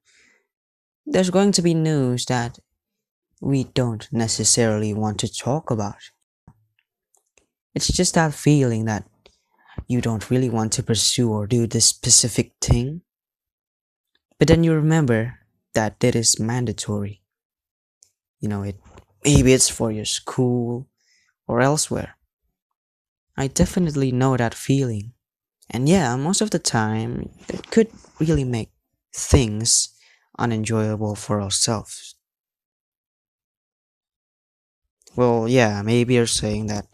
there's 1.05 1.29
going 1.31 1.51
to 1.53 1.61
be 1.61 1.73
news 1.73 2.25
that 2.25 2.59
we 3.41 3.63
don't 3.63 4.07
necessarily 4.11 4.93
want 4.93 5.19
to 5.19 5.33
talk 5.33 5.71
about. 5.71 6.11
It's 7.75 7.87
just 7.87 8.15
that 8.15 8.33
feeling 8.33 8.85
that 8.85 9.05
you 9.87 10.01
don't 10.01 10.29
really 10.29 10.49
want 10.49 10.73
to 10.73 10.83
pursue 10.83 11.31
or 11.31 11.47
do 11.47 11.67
this 11.67 11.85
specific 11.85 12.53
thing. 12.61 13.01
But 14.37 14.47
then 14.47 14.63
you 14.63 14.73
remember 14.73 15.39
that 15.73 16.03
it 16.03 16.15
is 16.15 16.39
mandatory. 16.39 17.21
You 18.39 18.49
know, 18.49 18.63
it 18.63 18.79
maybe 19.23 19.53
it's 19.53 19.69
for 19.69 19.91
your 19.91 20.05
school 20.05 20.87
or 21.47 21.61
elsewhere. 21.61 22.15
I 23.37 23.47
definitely 23.47 24.11
know 24.11 24.37
that 24.37 24.53
feeling. 24.53 25.13
And 25.69 25.87
yeah, 25.87 26.15
most 26.15 26.41
of 26.41 26.51
the 26.51 26.59
time, 26.59 27.29
it 27.47 27.69
could 27.69 27.89
really 28.19 28.43
make 28.43 28.71
things 29.13 29.89
unenjoyable 30.37 31.15
for 31.15 31.41
ourselves. 31.41 32.15
Well, 35.15 35.47
yeah, 35.47 35.81
maybe 35.81 36.15
you're 36.15 36.27
saying 36.27 36.67
that 36.67 36.87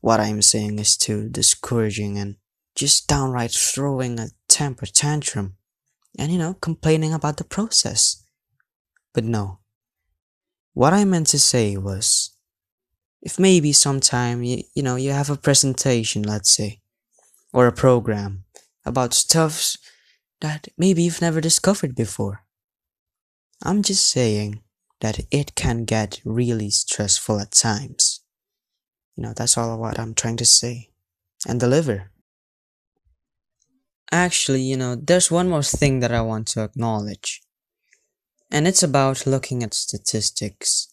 what 0.00 0.20
I'm 0.20 0.42
saying 0.42 0.78
is 0.78 0.96
too 0.96 1.28
discouraging 1.28 2.18
and 2.18 2.36
just 2.74 3.08
downright 3.08 3.50
throwing 3.50 4.18
a 4.18 4.28
temper 4.48 4.86
tantrum 4.86 5.56
and, 6.18 6.32
you 6.32 6.38
know, 6.38 6.54
complaining 6.54 7.12
about 7.12 7.36
the 7.36 7.44
process. 7.44 8.24
But 9.12 9.24
no. 9.24 9.58
What 10.74 10.92
I 10.92 11.04
meant 11.04 11.26
to 11.28 11.38
say 11.38 11.76
was 11.76 12.30
if 13.22 13.38
maybe 13.38 13.72
sometime 13.72 14.42
you, 14.42 14.62
you 14.74 14.82
know 14.82 14.96
you 14.96 15.10
have 15.10 15.30
a 15.30 15.36
presentation 15.36 16.22
let's 16.22 16.54
say 16.54 16.80
or 17.52 17.66
a 17.66 17.72
program 17.72 18.44
about 18.84 19.14
stuffs 19.14 19.76
that 20.40 20.68
maybe 20.76 21.02
you've 21.02 21.20
never 21.20 21.40
discovered 21.40 21.94
before 21.94 22.44
i'm 23.64 23.82
just 23.82 24.08
saying 24.08 24.62
that 25.00 25.20
it 25.30 25.54
can 25.54 25.84
get 25.84 26.20
really 26.24 26.70
stressful 26.70 27.40
at 27.40 27.50
times 27.50 28.17
you 29.18 29.24
know 29.24 29.32
that's 29.34 29.58
all 29.58 29.76
what 29.76 29.98
i'm 29.98 30.14
trying 30.14 30.36
to 30.36 30.44
say. 30.44 30.90
And 31.46 31.58
deliver. 31.58 32.10
Actually 34.12 34.62
you 34.62 34.76
know 34.76 34.94
there's 34.94 35.30
one 35.30 35.48
more 35.48 35.62
thing 35.62 36.00
that 36.00 36.12
i 36.12 36.20
want 36.20 36.46
to 36.48 36.62
acknowledge. 36.62 37.42
And 38.50 38.68
it's 38.68 38.82
about 38.82 39.26
looking 39.26 39.62
at 39.62 39.74
statistics. 39.74 40.88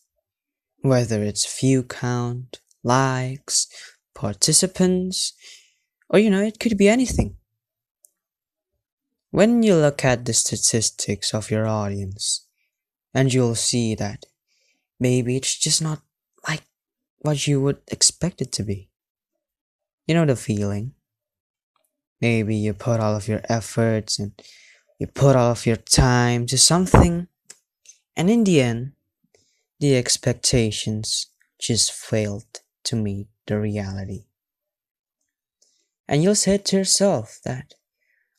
Whether 0.81 1.23
it's 1.23 1.59
view 1.59 1.83
count, 1.83 2.59
likes, 2.83 3.67
participants, 4.13 5.33
or 6.09 6.19
you 6.19 6.29
know, 6.29 6.41
it 6.41 6.59
could 6.59 6.77
be 6.77 6.89
anything. 6.89 7.37
When 9.31 9.63
you 9.63 9.75
look 9.75 10.03
at 10.03 10.25
the 10.25 10.33
statistics 10.33 11.33
of 11.33 11.49
your 11.49 11.67
audience, 11.67 12.45
and 13.13 13.33
you'll 13.33 13.55
see 13.55 13.95
that 13.95 14.25
maybe 14.99 15.37
it's 15.37 15.57
just 15.57 15.81
not 15.81 16.01
what 17.25 17.47
you 17.47 17.59
would 17.59 17.81
expect 17.87 18.41
it 18.41 18.51
to 18.53 18.63
be. 18.63 18.89
You 20.05 20.13
know 20.13 20.25
the 20.25 20.35
feeling? 20.35 20.93
Maybe 22.21 22.55
you 22.55 22.73
put 22.73 22.99
all 22.99 23.15
of 23.15 23.27
your 23.27 23.41
efforts 23.49 24.19
and 24.19 24.31
you 24.99 25.07
put 25.07 25.35
all 25.35 25.51
of 25.51 25.65
your 25.65 25.75
time 25.75 26.45
to 26.47 26.57
something, 26.57 27.27
and 28.15 28.29
in 28.29 28.43
the 28.43 28.61
end, 28.61 28.93
the 29.79 29.97
expectations 29.97 31.27
just 31.59 31.91
failed 31.91 32.61
to 32.85 32.95
meet 32.95 33.27
the 33.47 33.59
reality. 33.59 34.25
And 36.07 36.23
you'll 36.23 36.35
say 36.35 36.57
to 36.57 36.77
yourself 36.77 37.39
that 37.43 37.73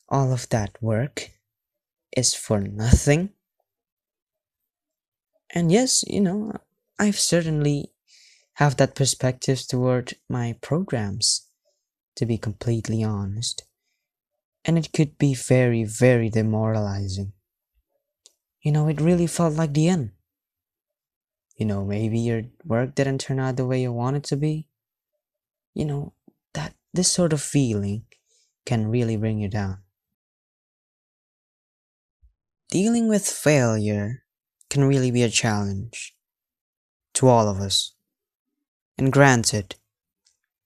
all 0.08 0.32
of 0.32 0.48
that 0.50 0.80
work 0.80 1.30
is 2.16 2.34
for 2.34 2.60
nothing. 2.60 3.30
And 5.50 5.70
yes, 5.70 6.04
you 6.06 6.20
know, 6.20 6.52
I've 6.98 7.18
certainly 7.18 7.92
have 8.56 8.76
that 8.76 8.94
perspective 8.94 9.66
toward 9.66 10.14
my 10.28 10.56
programs, 10.60 11.46
to 12.16 12.26
be 12.26 12.38
completely 12.38 13.02
honest. 13.02 13.64
And 14.64 14.76
it 14.76 14.92
could 14.92 15.16
be 15.16 15.34
very, 15.34 15.84
very 15.84 16.28
demoralizing. 16.28 17.32
You 18.62 18.72
know, 18.72 18.88
it 18.88 19.00
really 19.00 19.26
felt 19.26 19.54
like 19.54 19.72
the 19.72 19.88
end 19.88 20.10
you 21.56 21.64
know, 21.64 21.84
maybe 21.84 22.18
your 22.18 22.42
work 22.64 22.94
didn't 22.94 23.18
turn 23.18 23.40
out 23.40 23.56
the 23.56 23.66
way 23.66 23.80
you 23.80 23.92
want 23.92 24.16
it 24.16 24.24
to 24.24 24.36
be. 24.36 24.68
You 25.74 25.86
know, 25.86 26.12
that 26.52 26.74
this 26.92 27.10
sort 27.10 27.32
of 27.32 27.40
feeling 27.40 28.04
can 28.66 28.88
really 28.88 29.16
bring 29.16 29.38
you 29.38 29.48
down. 29.48 29.78
Dealing 32.70 33.08
with 33.08 33.26
failure 33.26 34.24
can 34.68 34.84
really 34.84 35.10
be 35.10 35.22
a 35.22 35.30
challenge 35.30 36.14
to 37.14 37.28
all 37.28 37.48
of 37.48 37.58
us. 37.58 37.95
And 38.98 39.12
granted, 39.12 39.76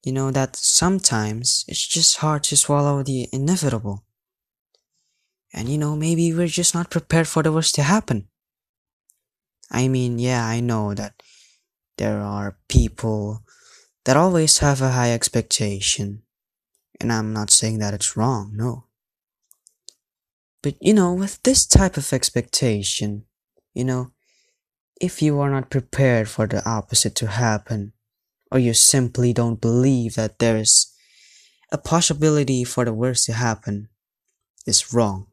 you 0.05 0.13
know 0.13 0.31
that 0.31 0.57
sometimes 0.57 1.65
it's 1.69 1.87
just 1.87 2.19
hard 2.19 2.45
to 2.45 2.57
swallow 2.57 3.03
the 3.03 3.29
inevitable. 3.33 4.05
And 5.53 5.69
you 5.69 5.79
know, 5.79 5.97
maybe 5.97 6.33
we're 6.33 6.47
just 6.47 6.75
not 6.75 6.91
prepared 6.91 7.27
for 7.27 7.43
the 7.43 7.53
worst 7.53 7.75
to 7.75 7.83
happen. 7.83 8.29
I 9.71 9.89
mean, 9.89 10.19
yeah, 10.19 10.47
I 10.47 10.61
know 10.61 10.95
that 10.95 11.23
there 11.97 12.21
are 12.21 12.59
people 12.69 13.45
that 14.05 14.17
always 14.17 14.59
have 14.59 14.81
a 14.81 14.91
high 14.91 15.13
expectation. 15.13 16.23
And 17.01 17.13
I'm 17.13 17.33
not 17.33 17.51
saying 17.51 17.79
that 17.79 17.95
it's 17.95 18.17
wrong, 18.17 18.53
no. 18.55 18.85
But 20.63 20.77
you 20.81 20.95
know, 20.95 21.15
with 21.15 21.43
this 21.43 21.67
type 21.67 21.97
of 21.97 22.13
expectation, 22.13 23.25
you 23.75 23.85
know, 23.85 24.13
if 25.01 25.23
you 25.23 25.41
are 25.41 25.51
not 25.51 25.71
prepared 25.71 26.29
for 26.29 26.47
the 26.47 26.67
opposite 26.69 27.15
to 27.17 27.27
happen, 27.27 27.93
or 28.51 28.59
you 28.59 28.75
simply 28.75 29.33
don't 29.33 29.61
believe 29.61 30.15
that 30.15 30.39
there 30.39 30.57
is 30.57 30.93
a 31.73 31.79
possibility 31.79 32.65
for 32.65 32.85
the 32.85 32.93
worst 32.93 33.27
to 33.27 33.33
happen, 33.33 33.89
is 34.67 34.93
wrong. 34.93 35.27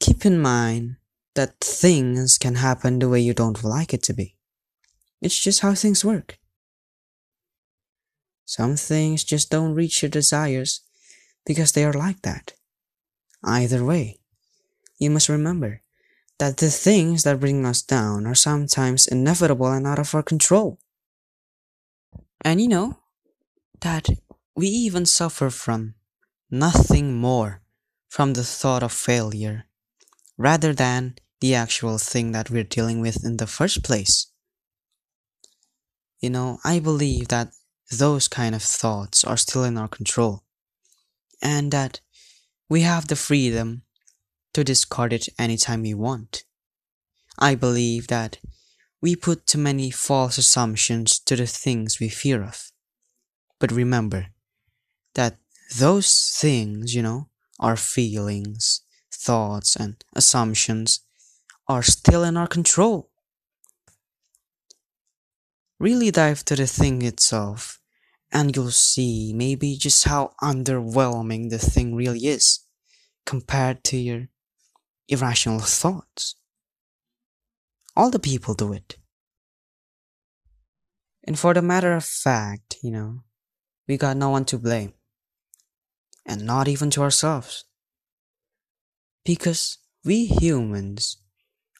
Keep 0.00 0.26
in 0.26 0.38
mind 0.38 0.96
that 1.34 1.60
things 1.60 2.38
can 2.38 2.56
happen 2.56 2.98
the 2.98 3.08
way 3.08 3.20
you 3.20 3.34
don't 3.34 3.64
like 3.64 3.94
it 3.94 4.02
to 4.04 4.12
be. 4.12 4.36
It's 5.20 5.38
just 5.38 5.60
how 5.60 5.74
things 5.74 6.04
work. 6.04 6.38
Some 8.44 8.76
things 8.76 9.24
just 9.24 9.50
don't 9.50 9.74
reach 9.74 10.02
your 10.02 10.08
desires 10.08 10.80
because 11.44 11.72
they 11.72 11.84
are 11.84 11.92
like 11.92 12.22
that. 12.22 12.54
Either 13.44 13.84
way, 13.84 14.20
you 14.98 15.10
must 15.10 15.28
remember 15.28 15.82
that 16.38 16.56
the 16.58 16.70
things 16.70 17.24
that 17.24 17.40
bring 17.40 17.64
us 17.66 17.82
down 17.82 18.26
are 18.26 18.34
sometimes 18.34 19.06
inevitable 19.06 19.70
and 19.70 19.86
out 19.86 19.98
of 19.98 20.14
our 20.14 20.22
control. 20.22 20.78
And 22.42 22.60
you 22.60 22.68
know 22.68 22.98
that 23.80 24.08
we 24.56 24.68
even 24.68 25.06
suffer 25.06 25.50
from 25.50 25.94
nothing 26.50 27.16
more 27.16 27.62
from 28.08 28.32
the 28.32 28.44
thought 28.44 28.82
of 28.82 28.92
failure 28.92 29.66
rather 30.36 30.72
than 30.72 31.16
the 31.40 31.54
actual 31.54 31.98
thing 31.98 32.32
that 32.32 32.50
we're 32.50 32.64
dealing 32.64 33.00
with 33.00 33.24
in 33.24 33.36
the 33.36 33.46
first 33.46 33.84
place. 33.84 34.26
You 36.20 36.30
know, 36.30 36.58
I 36.64 36.80
believe 36.80 37.28
that 37.28 37.52
those 37.90 38.28
kind 38.28 38.54
of 38.54 38.62
thoughts 38.62 39.24
are 39.24 39.36
still 39.36 39.64
in 39.64 39.78
our 39.78 39.88
control 39.88 40.44
and 41.42 41.70
that 41.72 42.00
we 42.68 42.82
have 42.82 43.08
the 43.08 43.16
freedom 43.16 43.82
to 44.54 44.64
discard 44.64 45.12
it 45.12 45.28
anytime 45.38 45.82
we 45.82 45.94
want. 45.94 46.44
I 47.38 47.54
believe 47.54 48.08
that 48.08 48.38
we 49.00 49.16
put 49.16 49.46
too 49.46 49.58
many 49.58 49.90
false 49.90 50.38
assumptions 50.38 51.18
to 51.20 51.36
the 51.36 51.46
things 51.46 52.00
we 52.00 52.08
fear 52.08 52.42
of. 52.42 52.72
But 53.60 53.72
remember 53.72 54.28
that 55.14 55.36
those 55.76 56.36
things, 56.40 56.94
you 56.94 57.02
know, 57.02 57.28
our 57.60 57.76
feelings, 57.76 58.82
thoughts, 59.12 59.76
and 59.76 60.02
assumptions 60.14 61.00
are 61.68 61.82
still 61.82 62.24
in 62.24 62.36
our 62.36 62.46
control. 62.46 63.10
really 65.78 66.10
dive 66.10 66.44
to 66.44 66.56
the 66.56 66.66
thing 66.66 67.02
itself, 67.02 67.80
and 68.32 68.54
you'll 68.54 68.70
see 68.70 69.32
maybe 69.34 69.76
just 69.76 70.04
how 70.04 70.32
underwhelming 70.42 71.50
the 71.50 71.58
thing 71.58 71.94
really 71.94 72.26
is 72.26 72.60
compared 73.24 73.84
to 73.84 73.96
your 73.96 74.28
irrational 75.08 75.60
thoughts. 75.60 76.36
All 77.98 78.10
the 78.10 78.20
people 78.20 78.54
do 78.54 78.72
it. 78.72 78.96
And 81.24 81.36
for 81.36 81.52
the 81.52 81.60
matter 81.60 81.94
of 81.94 82.04
fact, 82.04 82.76
you 82.80 82.92
know, 82.92 83.24
we 83.88 83.96
got 83.96 84.16
no 84.16 84.30
one 84.30 84.44
to 84.44 84.56
blame. 84.56 84.92
And 86.24 86.46
not 86.46 86.68
even 86.68 86.90
to 86.90 87.02
ourselves. 87.02 87.64
Because 89.24 89.78
we 90.04 90.26
humans 90.26 91.16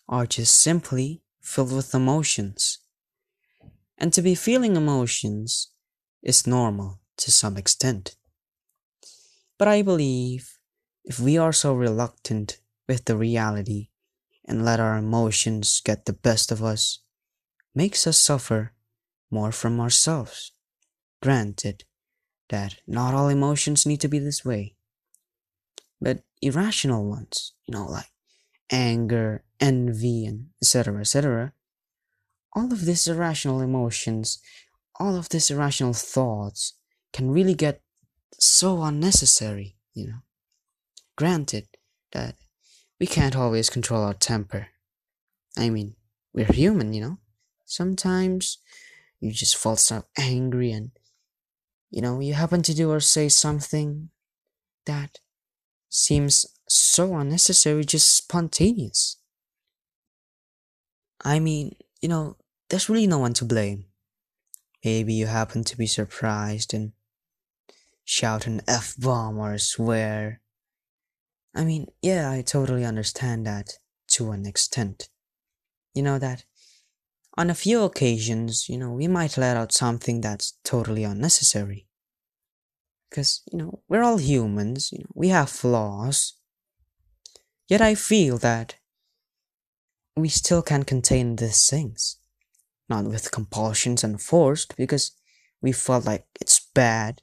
are 0.08 0.26
just 0.26 0.60
simply 0.60 1.22
filled 1.40 1.72
with 1.72 1.94
emotions. 1.94 2.80
And 3.96 4.12
to 4.12 4.20
be 4.20 4.34
feeling 4.34 4.74
emotions 4.74 5.68
is 6.20 6.48
normal 6.48 6.98
to 7.18 7.30
some 7.30 7.56
extent. 7.56 8.16
But 9.56 9.68
I 9.68 9.82
believe 9.82 10.58
if 11.04 11.20
we 11.20 11.38
are 11.38 11.52
so 11.52 11.74
reluctant 11.74 12.58
with 12.88 13.04
the 13.04 13.16
reality 13.16 13.90
and 14.48 14.64
let 14.64 14.80
our 14.80 14.96
emotions 14.96 15.80
get 15.84 16.06
the 16.06 16.12
best 16.12 16.50
of 16.50 16.64
us, 16.64 17.00
makes 17.74 18.06
us 18.06 18.18
suffer 18.18 18.72
more 19.30 19.52
from 19.52 19.78
ourselves. 19.78 20.52
Granted 21.22 21.84
that 22.48 22.76
not 22.86 23.12
all 23.14 23.28
emotions 23.28 23.84
need 23.84 24.00
to 24.00 24.08
be 24.08 24.18
this 24.18 24.44
way, 24.44 24.74
but 26.00 26.22
irrational 26.40 27.04
ones, 27.04 27.52
you 27.66 27.74
know, 27.74 27.86
like 27.86 28.10
anger, 28.70 29.44
envy, 29.60 30.24
and 30.24 30.46
etc. 30.62 31.00
etc. 31.00 31.52
All 32.54 32.72
of 32.72 32.86
these 32.86 33.06
irrational 33.06 33.60
emotions, 33.60 34.38
all 34.98 35.16
of 35.16 35.28
these 35.28 35.50
irrational 35.50 35.92
thoughts 35.92 36.72
can 37.12 37.30
really 37.30 37.54
get 37.54 37.82
so 38.38 38.82
unnecessary, 38.82 39.76
you 39.92 40.06
know. 40.06 40.22
Granted 41.16 41.68
that 42.12 42.36
we 43.00 43.06
can't 43.06 43.36
always 43.36 43.70
control 43.70 44.02
our 44.02 44.14
temper. 44.14 44.68
I 45.56 45.70
mean, 45.70 45.94
we're 46.32 46.52
human, 46.52 46.92
you 46.92 47.00
know. 47.00 47.18
Sometimes 47.64 48.58
you 49.20 49.32
just 49.32 49.56
fall 49.56 49.76
so 49.76 50.04
angry 50.16 50.72
and 50.72 50.90
you 51.90 52.00
know 52.00 52.20
you 52.20 52.34
happen 52.34 52.62
to 52.62 52.74
do 52.74 52.90
or 52.90 53.00
say 53.00 53.28
something 53.28 54.10
that 54.86 55.18
seems 55.88 56.46
so 56.68 57.16
unnecessary 57.16 57.84
just 57.84 58.14
spontaneous 58.14 59.16
i 61.24 61.38
mean 61.38 61.74
you 62.00 62.08
know 62.08 62.36
there's 62.68 62.88
really 62.88 63.06
no 63.06 63.18
one 63.18 63.32
to 63.32 63.44
blame 63.44 63.86
maybe 64.84 65.14
you 65.14 65.26
happen 65.26 65.64
to 65.64 65.76
be 65.76 65.86
surprised 65.86 66.74
and 66.74 66.92
shout 68.04 68.46
an 68.46 68.60
f-bomb 68.68 69.38
or 69.38 69.58
swear 69.58 70.40
i 71.54 71.64
mean 71.64 71.86
yeah 72.02 72.30
i 72.30 72.42
totally 72.42 72.84
understand 72.84 73.46
that 73.46 73.74
to 74.06 74.30
an 74.30 74.46
extent 74.46 75.08
you 75.94 76.02
know 76.02 76.18
that 76.18 76.44
on 77.38 77.50
a 77.50 77.54
few 77.54 77.82
occasions, 77.82 78.68
you 78.68 78.76
know, 78.76 78.90
we 78.90 79.06
might 79.06 79.38
let 79.38 79.56
out 79.56 79.70
something 79.70 80.20
that's 80.20 80.54
totally 80.64 81.04
unnecessary. 81.04 81.86
Because, 83.08 83.42
you 83.52 83.56
know, 83.56 83.80
we're 83.88 84.02
all 84.02 84.18
humans, 84.18 84.90
you 84.90 84.98
know, 84.98 85.12
we 85.14 85.28
have 85.28 85.48
flaws. 85.48 86.34
Yet 87.68 87.80
I 87.80 87.94
feel 87.94 88.38
that 88.38 88.74
we 90.16 90.28
still 90.28 90.62
can 90.62 90.82
contain 90.82 91.36
these 91.36 91.70
things. 91.70 92.16
Not 92.88 93.04
with 93.04 93.30
compulsions 93.30 94.02
and 94.02 94.20
forced, 94.20 94.76
because 94.76 95.12
we 95.62 95.70
felt 95.70 96.06
like 96.06 96.26
it's 96.40 96.68
bad, 96.74 97.22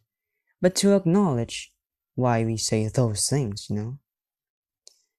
but 0.62 0.76
to 0.76 0.96
acknowledge 0.96 1.74
why 2.14 2.46
we 2.46 2.56
say 2.56 2.88
those 2.88 3.28
things, 3.28 3.68
you 3.70 3.76
know. 3.76 4.00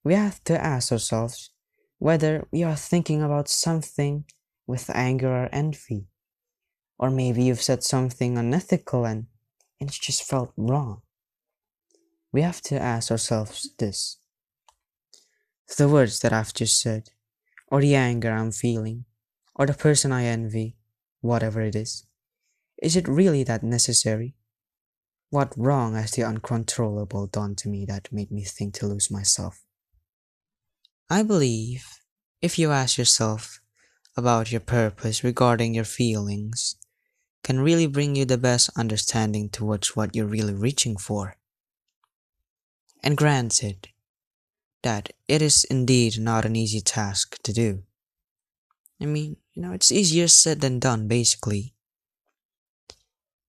We 0.07 0.15
have 0.15 0.45
to 0.45 0.57
ask 0.65 0.93
ourselves 0.93 1.51
whether 1.99 2.47
we 2.53 2.63
are 2.63 2.77
thinking 2.77 3.25
about 3.25 3.49
something 3.49 4.25
with 4.65 4.89
anger 4.95 5.27
or 5.27 5.49
envy. 5.51 6.07
Or 6.97 7.11
maybe 7.11 7.43
you've 7.43 7.61
said 7.61 7.83
something 7.83 8.39
unethical 8.39 9.05
and, 9.05 9.27
and 9.81 9.91
it 9.91 9.99
just 10.01 10.23
felt 10.23 10.53
wrong. 10.57 11.03
We 12.31 12.43
have 12.43 12.61
to 12.71 12.81
ask 12.81 13.11
ourselves 13.11 13.69
this. 13.81 14.19
The 15.77 15.89
words 15.89 16.21
that 16.21 16.33
I've 16.33 16.55
just 16.55 16.81
said, 16.81 17.09
or 17.67 17.81
the 17.81 17.97
anger 17.97 18.31
I'm 18.31 18.53
feeling, 18.53 19.07
or 19.57 19.67
the 19.67 19.75
person 19.75 20.13
I 20.13 20.27
envy, 20.27 20.77
whatever 21.21 21.63
it 21.63 21.75
is, 21.75 22.07
is 22.81 22.95
it 22.95 23.09
really 23.09 23.43
that 23.43 23.65
necessary? 23.65 24.37
What 25.31 25.53
wrong 25.57 25.97
has 25.97 26.13
the 26.13 26.23
uncontrollable 26.23 27.27
done 27.27 27.57
to 27.57 27.69
me 27.69 27.85
that 27.87 28.13
made 28.13 28.31
me 28.31 28.45
think 28.45 28.75
to 28.75 28.87
lose 28.87 29.11
myself? 29.11 29.66
I 31.09 31.23
believe 31.23 31.87
if 32.43 32.59
you 32.59 32.73
ask 32.73 32.99
yourself 32.99 33.61
about 34.17 34.51
your 34.51 34.61
purpose 34.61 35.23
regarding 35.23 35.73
your 35.73 35.85
feelings 35.85 36.75
can 37.45 37.61
really 37.61 37.87
bring 37.87 38.17
you 38.17 38.25
the 38.25 38.37
best 38.37 38.71
understanding 38.77 39.49
towards 39.49 39.95
what 39.95 40.17
you're 40.17 40.27
really 40.27 40.53
reaching 40.53 40.97
for. 40.97 41.37
And 43.05 43.17
granted 43.17 43.91
that 44.83 45.13
it 45.29 45.43
is 45.43 45.63
indeed 45.71 46.19
not 46.19 46.45
an 46.45 46.57
easy 46.57 46.81
task 46.81 47.41
to 47.45 47.53
do. 47.53 47.85
I 49.01 49.07
mean, 49.07 49.37
you 49.53 49.63
know, 49.63 49.71
it's 49.71 49.93
easier 49.93 50.27
said 50.27 50.61
than 50.61 50.81
done, 50.81 51.07
basically. 51.07 51.75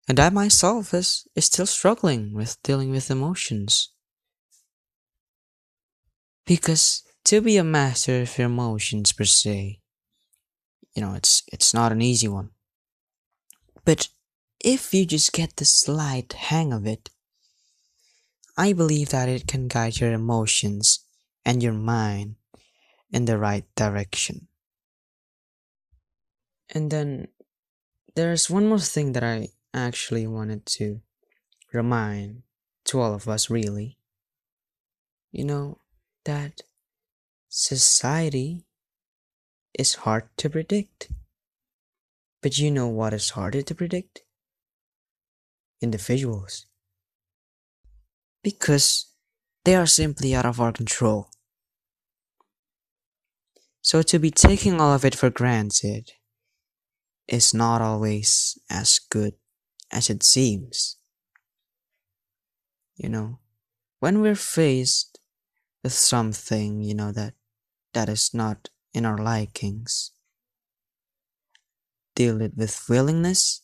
And 0.07 0.21
I 0.21 0.29
myself 0.29 0.95
is, 0.95 1.27
is 1.35 1.47
still 1.47 1.67
struggling 1.67 2.33
with 2.33 2.63
dealing 2.63 2.93
with 2.93 3.11
emotions. 3.11 3.91
Because 6.47 7.03
to 7.25 7.41
be 7.41 7.57
a 7.57 7.65
master 7.65 8.23
of 8.23 8.39
your 8.39 8.47
emotions 8.47 9.13
per 9.13 9.25
se 9.25 9.81
you 10.95 11.03
know 11.03 11.15
it's 11.15 11.43
it's 11.53 11.73
not 11.73 11.93
an 11.93 12.03
easy 12.03 12.29
one. 12.29 12.51
But 13.85 14.09
if 14.61 14.93
you 14.93 15.07
just 15.07 15.33
get 15.33 15.57
the 15.57 15.65
slight 15.65 16.35
hang 16.35 16.73
of 16.73 16.87
it 16.87 17.09
i 18.59 18.75
believe 18.75 19.09
that 19.09 19.29
it 19.29 19.47
can 19.47 19.69
guide 19.69 19.99
your 19.99 20.13
emotions 20.13 21.07
and 21.47 21.63
your 21.63 21.73
mind 21.73 22.35
in 23.11 23.25
the 23.25 23.39
right 23.39 23.65
direction. 23.75 24.49
And 26.69 26.91
then 26.91 27.29
there's 28.15 28.51
one 28.51 28.69
more 28.69 28.79
thing 28.79 29.13
that 29.13 29.25
i 29.25 29.49
actually 29.73 30.27
wanted 30.27 30.67
to 30.67 31.01
remind 31.73 32.43
to 32.85 33.01
all 33.01 33.15
of 33.15 33.29
us 33.29 33.49
really. 33.49 33.97
You 35.33 35.45
know 35.45 35.79
that 36.25 36.61
society 37.51 38.65
is 39.77 39.95
hard 40.07 40.29
to 40.39 40.49
predict. 40.49 41.11
But 42.41 42.59
you 42.59 42.71
know 42.71 42.87
what 42.87 43.13
is 43.13 43.31
harder 43.31 43.61
to 43.61 43.75
predict? 43.75 44.23
Individuals. 45.83 46.67
Because 48.43 49.13
they 49.65 49.75
are 49.75 49.87
simply 49.87 50.35
out 50.35 50.47
of 50.47 50.61
our 50.61 50.73
control. 50.73 51.29
So 53.83 54.01
to 54.03 54.19
be 54.19 54.31
taking 54.31 54.81
all 54.81 54.95
of 54.95 55.05
it 55.05 55.17
for 55.17 55.29
granted 55.29 56.13
is 57.27 57.53
not 57.53 57.83
always 57.83 58.59
as 58.71 58.99
good 58.99 59.35
as 59.91 60.09
it 60.09 60.23
seems. 60.23 60.97
You 62.97 63.09
know, 63.09 63.39
when 63.99 64.21
we're 64.21 64.35
faced 64.37 65.19
with 65.83 65.93
something, 65.93 66.83
you 66.83 66.95
know, 66.95 67.13
that 67.13 67.35
that 67.93 68.09
is 68.09 68.33
not 68.33 68.69
in 68.93 69.05
our 69.05 69.19
likings. 69.19 70.13
Deal 72.15 72.41
it 72.41 72.57
with 72.57 72.87
willingness, 72.89 73.63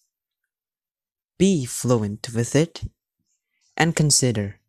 be 1.38 1.64
fluent 1.64 2.28
with 2.34 2.54
it, 2.54 2.82
and 3.76 3.94
consider 3.94 4.60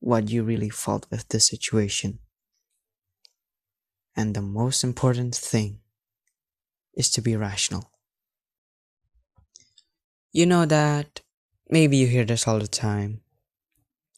what 0.00 0.30
you 0.30 0.42
really 0.42 0.70
felt 0.70 1.06
with 1.10 1.28
the 1.28 1.40
situation. 1.40 2.18
And 4.14 4.34
the 4.34 4.42
most 4.42 4.84
important 4.84 5.34
thing 5.34 5.78
is 6.94 7.10
to 7.10 7.22
be 7.22 7.36
rational. 7.36 7.90
You 10.32 10.46
know 10.46 10.66
that 10.66 11.20
maybe 11.68 11.96
you 11.96 12.06
hear 12.06 12.24
this 12.24 12.46
all 12.46 12.58
the 12.58 12.66
time, 12.66 13.20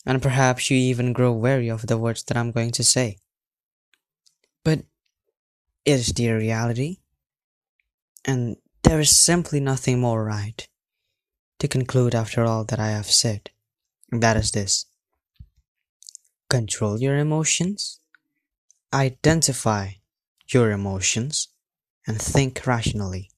and 0.06 0.20
perhaps 0.20 0.70
you 0.70 0.76
even 0.76 1.12
grow 1.12 1.32
wary 1.32 1.68
of 1.68 1.86
the 1.86 1.98
words 1.98 2.22
that 2.24 2.36
I'm 2.36 2.50
going 2.50 2.72
to 2.72 2.84
say. 2.84 3.18
But 4.64 4.80
it 5.84 6.00
is 6.00 6.08
the 6.08 6.30
reality, 6.30 6.98
and 8.24 8.56
there 8.82 9.00
is 9.00 9.22
simply 9.22 9.60
nothing 9.60 10.00
more 10.00 10.24
right 10.24 10.66
to 11.58 11.68
conclude 11.68 12.14
after 12.14 12.44
all 12.44 12.64
that 12.64 12.80
I 12.80 12.88
have 12.88 13.06
said. 13.10 13.50
And 14.10 14.22
that 14.22 14.36
is 14.36 14.50
this 14.50 14.86
control 16.48 17.00
your 17.00 17.18
emotions, 17.18 18.00
identify 18.92 19.88
your 20.48 20.70
emotions, 20.70 21.48
and 22.06 22.20
think 22.20 22.66
rationally. 22.66 23.30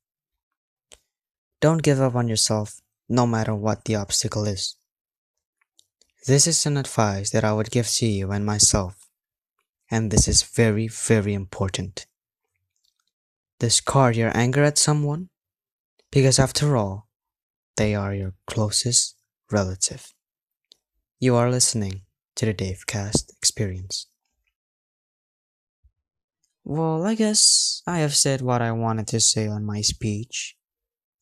Don't 1.60 1.82
give 1.82 2.00
up 2.00 2.14
on 2.14 2.28
yourself, 2.28 2.82
no 3.08 3.26
matter 3.26 3.54
what 3.54 3.84
the 3.84 3.94
obstacle 3.94 4.44
is. 4.44 4.76
This 6.26 6.46
is 6.46 6.66
an 6.66 6.76
advice 6.76 7.30
that 7.30 7.44
I 7.44 7.52
would 7.52 7.70
give 7.70 7.88
to 7.88 8.06
you 8.06 8.32
and 8.32 8.44
myself, 8.44 9.06
and 9.90 10.11
this 10.11 10.29
is 10.29 10.42
very, 10.42 10.88
very 10.88 11.35
important. 11.35 12.07
Discard 13.59 14.16
your 14.16 14.37
anger 14.37 14.62
at 14.62 14.79
someone, 14.79 15.29
because 16.11 16.38
after 16.38 16.77
all, 16.77 17.09
they 17.77 17.94
are 17.94 18.14
your 18.14 18.35
closest 18.46 19.16
relative. 19.51 20.12
You 21.18 21.37
are 21.37 21.51
listening 21.51 22.03
to 22.37 22.46
the 22.46 22.55
Davecast 22.55 23.31
experience. 23.37 24.07
Well, 26.64 27.05
I 27.05 27.14
guess 27.14 27.83
I 27.87 27.99
have 27.99 28.14
said 28.14 28.42
what 28.42 28.61
I 28.61 28.72
wanted 28.72 29.07
to 29.09 29.20
say 29.20 29.46
on 29.46 29.64
my 29.64 29.83
speech. 29.83 30.57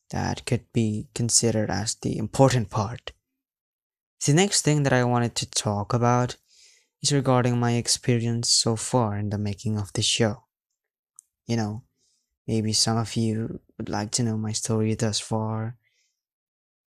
That 0.09 0.45
could 0.45 0.65
be 0.73 1.07
considered 1.13 1.69
as 1.69 1.95
the 1.95 2.17
important 2.17 2.69
part. 2.69 3.11
The 4.25 4.33
next 4.33 4.63
thing 4.63 4.83
that 4.83 4.93
I 4.93 5.03
wanted 5.03 5.35
to 5.35 5.49
talk 5.49 5.93
about 5.93 6.37
is 7.05 7.13
regarding 7.13 7.59
my 7.59 7.73
experience 7.73 8.51
so 8.51 8.75
far 8.75 9.15
in 9.17 9.29
the 9.29 9.37
making 9.37 9.77
of 9.77 9.93
this 9.93 10.05
show. 10.05 10.43
You 11.45 11.57
know, 11.57 11.83
maybe 12.47 12.73
some 12.73 12.97
of 12.97 13.15
you 13.15 13.59
would 13.77 13.89
like 13.89 14.09
to 14.13 14.23
know 14.23 14.37
my 14.37 14.53
story 14.53 14.95
thus 14.95 15.19
far. 15.19 15.77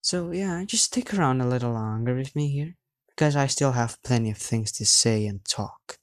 So, 0.01 0.31
yeah, 0.31 0.65
just 0.65 0.85
stick 0.85 1.13
around 1.13 1.43
a 1.43 1.49
little 1.49 1.73
longer 1.73 2.15
with 2.15 2.35
me 2.35 2.49
here 2.49 2.77
because 3.11 3.37
I 3.37 3.47
still 3.47 3.73
have 3.73 4.03
plenty 4.03 4.31
of 4.31 4.39
things 4.39 4.73
to 4.73 4.87
say 4.87 5.27
and 5.27 5.45
talk. 5.45 5.99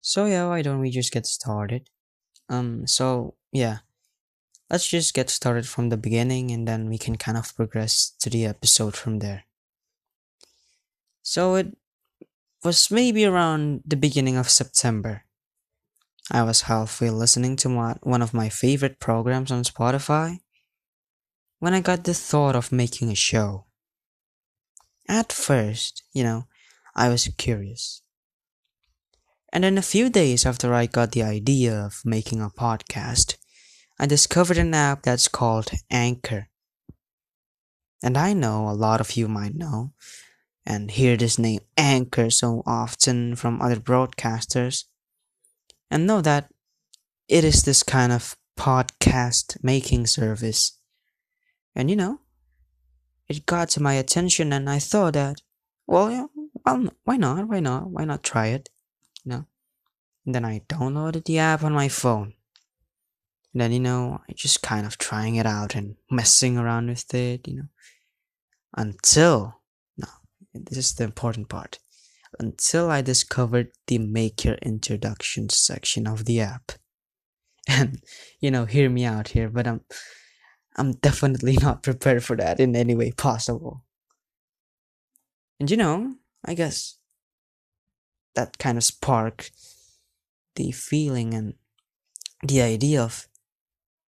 So 0.00 0.26
yeah, 0.26 0.46
why 0.46 0.62
don't 0.62 0.80
we 0.80 0.90
just 0.90 1.12
get 1.12 1.26
started? 1.26 1.90
Um, 2.48 2.86
so 2.86 3.34
yeah, 3.50 3.78
let's 4.70 4.86
just 4.86 5.14
get 5.14 5.30
started 5.30 5.66
from 5.66 5.88
the 5.88 5.96
beginning 5.96 6.52
and 6.52 6.68
then 6.68 6.88
we 6.88 6.98
can 6.98 7.16
kind 7.16 7.36
of 7.36 7.56
progress 7.56 8.14
to 8.20 8.30
the 8.30 8.46
episode 8.46 8.94
from 8.94 9.18
there. 9.18 9.46
So 11.22 11.56
it 11.56 11.76
was 12.66 12.90
maybe 12.90 13.24
around 13.24 13.82
the 13.86 13.96
beginning 13.96 14.36
of 14.36 14.50
September. 14.50 15.24
I 16.32 16.42
was 16.42 16.62
halfway 16.62 17.10
listening 17.10 17.54
to 17.58 17.68
my, 17.68 17.94
one 18.02 18.22
of 18.22 18.34
my 18.34 18.48
favorite 18.48 18.98
programs 18.98 19.52
on 19.52 19.62
Spotify 19.62 20.40
when 21.60 21.74
I 21.74 21.80
got 21.80 22.02
the 22.02 22.12
thought 22.12 22.56
of 22.56 22.72
making 22.72 23.08
a 23.08 23.14
show. 23.14 23.66
At 25.08 25.32
first, 25.32 26.02
you 26.12 26.24
know, 26.24 26.48
I 26.96 27.08
was 27.08 27.30
curious. 27.38 28.02
And 29.52 29.62
then 29.62 29.78
a 29.78 29.92
few 29.94 30.10
days 30.10 30.44
after 30.44 30.74
I 30.74 30.86
got 30.86 31.12
the 31.12 31.22
idea 31.22 31.72
of 31.72 32.02
making 32.04 32.42
a 32.42 32.50
podcast, 32.50 33.36
I 33.96 34.06
discovered 34.06 34.58
an 34.58 34.74
app 34.74 35.04
that's 35.04 35.28
called 35.28 35.70
Anchor. 35.88 36.48
And 38.02 38.18
I 38.18 38.32
know 38.32 38.68
a 38.68 38.74
lot 38.74 39.00
of 39.00 39.16
you 39.16 39.28
might 39.28 39.54
know 39.54 39.92
and 40.66 40.90
hear 40.90 41.16
this 41.16 41.38
name 41.38 41.60
Anchor 41.76 42.28
so 42.30 42.62
often 42.66 43.36
from 43.36 43.62
other 43.62 43.76
broadcasters 43.76 44.84
and 45.90 46.06
know 46.06 46.20
that 46.20 46.52
it 47.28 47.44
is 47.44 47.62
this 47.62 47.82
kind 47.82 48.12
of 48.12 48.36
podcast 48.58 49.62
making 49.62 50.06
service. 50.06 50.78
And 51.74 51.88
you 51.88 51.96
know, 51.96 52.20
it 53.28 53.46
got 53.46 53.68
to 53.70 53.82
my 53.82 53.94
attention 53.94 54.52
and 54.52 54.68
I 54.68 54.78
thought 54.78 55.14
that, 55.14 55.40
well, 55.86 56.10
yeah, 56.10 56.26
well, 56.64 56.88
why 57.04 57.16
not? 57.16 57.48
Why 57.48 57.60
not? 57.60 57.90
Why 57.90 58.04
not 58.04 58.22
try 58.22 58.48
it? 58.48 58.68
You 59.24 59.30
know? 59.30 59.46
And 60.24 60.34
then 60.34 60.44
I 60.44 60.62
downloaded 60.68 61.24
the 61.24 61.38
app 61.38 61.62
on 61.62 61.72
my 61.72 61.88
phone. 61.88 62.34
And 63.52 63.62
then, 63.62 63.72
you 63.72 63.80
know, 63.80 64.20
I 64.28 64.32
just 64.32 64.62
kind 64.62 64.84
of 64.84 64.98
trying 64.98 65.36
it 65.36 65.46
out 65.46 65.74
and 65.74 65.96
messing 66.10 66.58
around 66.58 66.88
with 66.88 67.14
it, 67.14 67.46
you 67.46 67.56
know. 67.56 67.68
Until, 68.76 69.60
this 70.64 70.78
is 70.78 70.94
the 70.94 71.04
important 71.04 71.48
part. 71.48 71.78
Until 72.38 72.90
I 72.90 73.02
discovered 73.02 73.68
the 73.86 73.98
make 73.98 74.44
your 74.44 74.56
introduction 74.56 75.48
section 75.48 76.06
of 76.06 76.24
the 76.24 76.40
app. 76.40 76.72
And, 77.68 78.00
you 78.40 78.52
know, 78.52 78.64
hear 78.64 78.88
me 78.88 79.04
out 79.04 79.28
here, 79.28 79.48
but 79.48 79.66
I'm 79.66 79.80
I'm 80.76 80.92
definitely 80.92 81.56
not 81.60 81.82
prepared 81.82 82.22
for 82.22 82.36
that 82.36 82.60
in 82.60 82.76
any 82.76 82.94
way 82.94 83.10
possible. 83.10 83.84
And 85.58 85.70
you 85.70 85.76
know, 85.76 86.14
I 86.44 86.54
guess 86.54 86.98
that 88.34 88.58
kind 88.58 88.78
of 88.78 88.84
spark 88.84 89.50
the 90.54 90.70
feeling 90.70 91.34
and 91.34 91.54
the 92.42 92.60
idea 92.60 93.02
of 93.02 93.26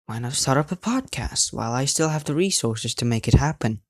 why 0.07 0.19
not 0.19 0.33
start 0.33 0.59
up 0.59 0.73
a 0.73 0.77
podcast 0.77 1.53
while 1.53 1.73
I 1.73 1.85
still 1.85 2.09
have 2.09 2.25
the 2.25 2.35
resources 2.35 2.95
to 2.97 3.05
make 3.05 3.29
it 3.29 3.35
happen. 3.35 3.81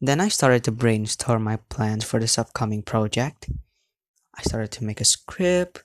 Then 0.00 0.20
I 0.20 0.28
started 0.28 0.64
to 0.64 0.72
brainstorm 0.72 1.42
my 1.42 1.56
plans 1.56 2.04
for 2.04 2.18
this 2.18 2.38
upcoming 2.38 2.82
project. 2.82 3.50
I 4.34 4.42
started 4.42 4.70
to 4.72 4.84
make 4.84 5.00
a 5.00 5.04
script, 5.04 5.84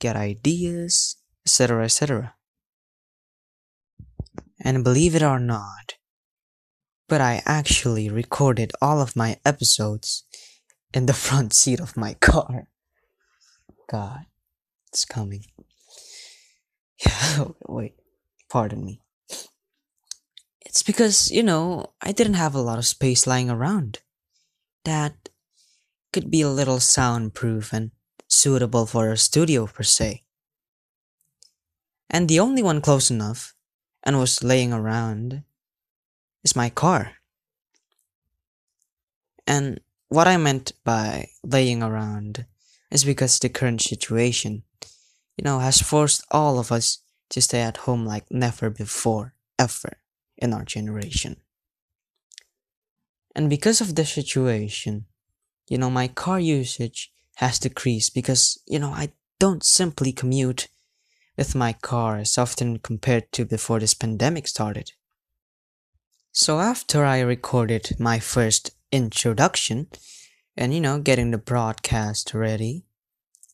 get 0.00 0.16
ideas, 0.16 1.16
etc., 1.46 1.84
etc. 1.84 2.34
And 4.60 4.82
believe 4.82 5.14
it 5.14 5.22
or 5.22 5.38
not, 5.38 5.94
but 7.08 7.20
I 7.20 7.42
actually 7.46 8.08
recorded 8.10 8.72
all 8.82 9.00
of 9.00 9.14
my 9.14 9.38
episodes 9.44 10.24
in 10.92 11.06
the 11.06 11.12
front 11.26 11.52
seat 11.52 11.78
of 11.78 11.96
my 11.96 12.14
car. 12.14 12.68
God, 13.88 14.26
it's 14.88 15.04
coming. 15.04 15.44
Yeah, 17.06 17.44
wait, 17.68 17.94
pardon 18.50 18.84
me. 18.84 19.00
Because, 20.88 21.30
you 21.30 21.42
know, 21.42 21.92
I 22.00 22.12
didn't 22.12 22.40
have 22.40 22.54
a 22.54 22.62
lot 22.62 22.78
of 22.78 22.86
space 22.86 23.26
lying 23.26 23.50
around 23.50 23.98
that 24.86 25.28
could 26.14 26.30
be 26.30 26.40
a 26.40 26.48
little 26.48 26.80
soundproof 26.80 27.74
and 27.74 27.90
suitable 28.26 28.86
for 28.86 29.12
a 29.12 29.18
studio 29.18 29.66
per 29.66 29.82
se. 29.82 30.24
And 32.08 32.26
the 32.26 32.40
only 32.40 32.62
one 32.62 32.80
close 32.80 33.10
enough 33.10 33.54
and 34.02 34.18
was 34.18 34.42
laying 34.42 34.72
around 34.72 35.42
is 36.42 36.56
my 36.56 36.70
car. 36.70 37.18
And 39.46 39.80
what 40.08 40.26
I 40.26 40.38
meant 40.38 40.72
by 40.84 41.28
laying 41.44 41.82
around 41.82 42.46
is 42.90 43.04
because 43.04 43.38
the 43.38 43.50
current 43.50 43.82
situation, 43.82 44.62
you 45.36 45.44
know, 45.44 45.58
has 45.58 45.82
forced 45.82 46.24
all 46.30 46.58
of 46.58 46.72
us 46.72 47.00
to 47.28 47.42
stay 47.42 47.60
at 47.60 47.84
home 47.84 48.06
like 48.06 48.24
never 48.30 48.70
before, 48.70 49.34
ever 49.58 49.98
in 50.38 50.54
our 50.54 50.64
generation. 50.64 51.36
And 53.34 53.50
because 53.50 53.80
of 53.80 53.94
the 53.94 54.04
situation, 54.04 55.06
you 55.68 55.78
know, 55.78 55.90
my 55.90 56.08
car 56.08 56.40
usage 56.40 57.12
has 57.36 57.58
decreased 57.58 58.14
because, 58.14 58.58
you 58.66 58.78
know, 58.78 58.90
I 58.90 59.12
don't 59.38 59.64
simply 59.64 60.12
commute 60.12 60.68
with 61.36 61.54
my 61.54 61.72
car 61.72 62.16
as 62.18 62.36
often 62.36 62.78
compared 62.78 63.30
to 63.32 63.44
before 63.44 63.78
this 63.78 63.94
pandemic 63.94 64.48
started. 64.48 64.92
So 66.32 66.58
after 66.58 67.04
I 67.04 67.20
recorded 67.20 67.96
my 67.98 68.18
first 68.18 68.70
introduction 68.90 69.88
and 70.56 70.74
you 70.74 70.80
know 70.80 70.98
getting 70.98 71.30
the 71.30 71.38
broadcast 71.38 72.34
ready, 72.34 72.84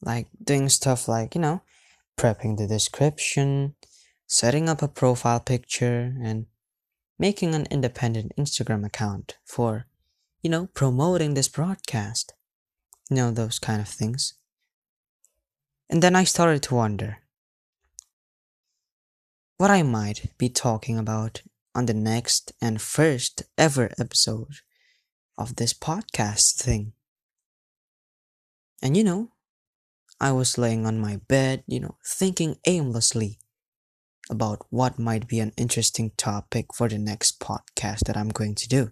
like 0.00 0.28
doing 0.42 0.68
stuff 0.68 1.08
like, 1.08 1.34
you 1.34 1.40
know, 1.40 1.62
prepping 2.16 2.56
the 2.56 2.66
description, 2.66 3.74
setting 4.26 4.68
up 4.68 4.82
a 4.82 4.88
profile 4.88 5.40
picture 5.40 6.14
and 6.22 6.46
making 7.18 7.54
an 7.54 7.66
independent 7.70 8.32
Instagram 8.36 8.84
account 8.84 9.36
for, 9.44 9.86
you 10.42 10.50
know, 10.50 10.68
promoting 10.74 11.34
this 11.34 11.48
broadcast. 11.48 12.32
You 13.10 13.16
know, 13.16 13.30
those 13.30 13.58
kind 13.58 13.80
of 13.80 13.88
things. 13.88 14.34
And 15.90 16.02
then 16.02 16.16
I 16.16 16.24
started 16.24 16.62
to 16.64 16.74
wonder 16.74 17.18
what 19.58 19.70
I 19.70 19.82
might 19.82 20.32
be 20.38 20.48
talking 20.48 20.98
about 20.98 21.42
on 21.74 21.86
the 21.86 21.94
next 21.94 22.52
and 22.60 22.80
first 22.80 23.42
ever 23.58 23.90
episode 23.98 24.56
of 25.36 25.56
this 25.56 25.72
podcast 25.72 26.56
thing. 26.62 26.92
And 28.82 28.96
you 28.96 29.04
know, 29.04 29.32
I 30.20 30.32
was 30.32 30.58
laying 30.58 30.86
on 30.86 30.98
my 31.00 31.20
bed, 31.28 31.64
you 31.66 31.80
know, 31.80 31.96
thinking 32.04 32.56
aimlessly 32.66 33.38
about 34.30 34.66
what 34.70 34.98
might 34.98 35.28
be 35.28 35.40
an 35.40 35.52
interesting 35.56 36.12
topic 36.16 36.66
for 36.74 36.88
the 36.88 36.98
next 36.98 37.40
podcast 37.40 38.00
that 38.06 38.16
I'm 38.16 38.30
going 38.30 38.54
to 38.54 38.68
do. 38.68 38.90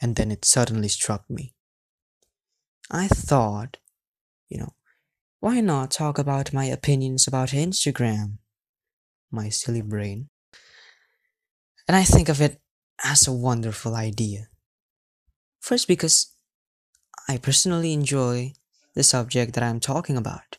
And 0.00 0.16
then 0.16 0.30
it 0.30 0.44
suddenly 0.44 0.88
struck 0.88 1.28
me. 1.30 1.54
I 2.90 3.08
thought, 3.08 3.78
you 4.48 4.58
know, 4.58 4.74
why 5.40 5.60
not 5.60 5.90
talk 5.90 6.18
about 6.18 6.52
my 6.52 6.64
opinions 6.64 7.26
about 7.26 7.50
Instagram? 7.50 8.38
My 9.30 9.48
silly 9.48 9.82
brain. 9.82 10.28
And 11.86 11.96
I 11.96 12.04
think 12.04 12.28
of 12.28 12.40
it 12.40 12.60
as 13.04 13.26
a 13.26 13.32
wonderful 13.32 13.94
idea. 13.94 14.48
First, 15.60 15.88
because 15.88 16.34
I 17.28 17.38
personally 17.38 17.92
enjoy 17.92 18.52
the 18.94 19.02
subject 19.02 19.54
that 19.54 19.64
I'm 19.64 19.80
talking 19.80 20.16
about. 20.16 20.58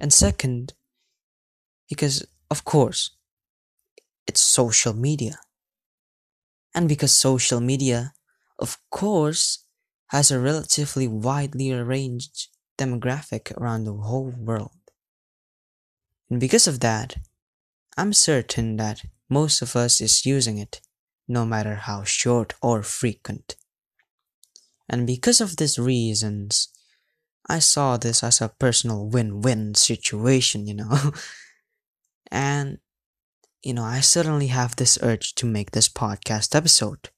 And 0.00 0.12
second, 0.12 0.74
because 1.88 2.26
of 2.50 2.64
course, 2.64 3.10
it's 4.26 4.40
social 4.40 4.92
media. 4.92 5.38
And 6.74 6.88
because 6.88 7.12
social 7.16 7.60
media, 7.60 8.12
of 8.58 8.78
course, 8.90 9.64
has 10.08 10.30
a 10.30 10.38
relatively 10.38 11.08
widely 11.08 11.72
arranged 11.72 12.48
demographic 12.78 13.56
around 13.56 13.84
the 13.84 13.94
whole 13.94 14.30
world. 14.30 14.70
And 16.30 16.38
because 16.40 16.66
of 16.66 16.80
that, 16.80 17.16
I'm 17.96 18.12
certain 18.12 18.76
that 18.76 19.04
most 19.28 19.62
of 19.62 19.74
us 19.76 20.00
is 20.00 20.26
using 20.26 20.58
it, 20.58 20.80
no 21.26 21.46
matter 21.46 21.76
how 21.76 22.04
short 22.04 22.54
or 22.62 22.82
frequent. 22.82 23.56
And 24.88 25.06
because 25.06 25.40
of 25.40 25.56
these 25.56 25.78
reasons, 25.78 26.68
I 27.48 27.58
saw 27.60 27.96
this 27.96 28.22
as 28.22 28.40
a 28.40 28.48
personal 28.48 29.08
win-win 29.08 29.74
situation, 29.74 30.66
you 30.66 30.74
know. 30.74 31.12
and 32.30 32.78
you 33.62 33.74
know, 33.74 33.84
I 33.84 34.00
suddenly 34.00 34.46
have 34.48 34.76
this 34.76 34.98
urge 35.02 35.34
to 35.36 35.46
make 35.46 35.72
this 35.72 35.88
podcast 35.88 36.54
episode 36.54 37.10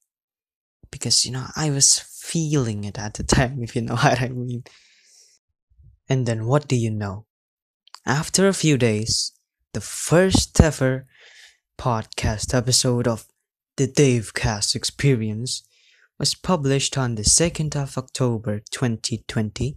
because 0.90 1.24
you 1.24 1.32
know, 1.32 1.46
I 1.56 1.70
was 1.70 1.98
feeling 1.98 2.84
it 2.84 2.98
at 2.98 3.14
the 3.14 3.22
time, 3.36 3.62
if 3.62 3.76
you 3.76 3.82
know 3.82 3.96
what 3.96 4.20
I 4.20 4.28
mean. 4.28 4.64
And 6.08 6.26
then 6.26 6.46
what 6.46 6.66
do 6.66 6.76
you 6.76 6.90
know? 6.90 7.26
After 8.06 8.48
a 8.48 8.54
few 8.54 8.78
days, 8.78 9.32
the 9.74 9.82
first 9.82 10.58
ever 10.60 11.04
podcast 11.78 12.54
episode 12.54 13.06
of 13.06 13.26
the 13.76 13.86
Davecast 13.86 14.74
Experience 14.74 15.62
was 16.18 16.34
published 16.34 16.98
on 16.98 17.14
the 17.14 17.22
2nd 17.22 17.76
of 17.76 17.96
October 17.98 18.60
2020 18.70 19.76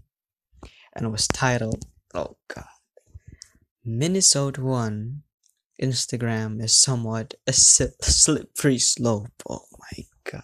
and 0.95 1.11
was 1.11 1.27
titled, 1.27 1.85
oh 2.13 2.37
god, 2.53 2.70
Minnesota 3.83 4.61
1 4.61 5.23
Instagram 5.81 6.63
is 6.63 6.79
somewhat 6.79 7.33
a 7.47 7.53
slippery 7.53 8.77
slope. 8.77 9.41
Oh 9.49 9.65
my 9.79 10.05
god. 10.23 10.43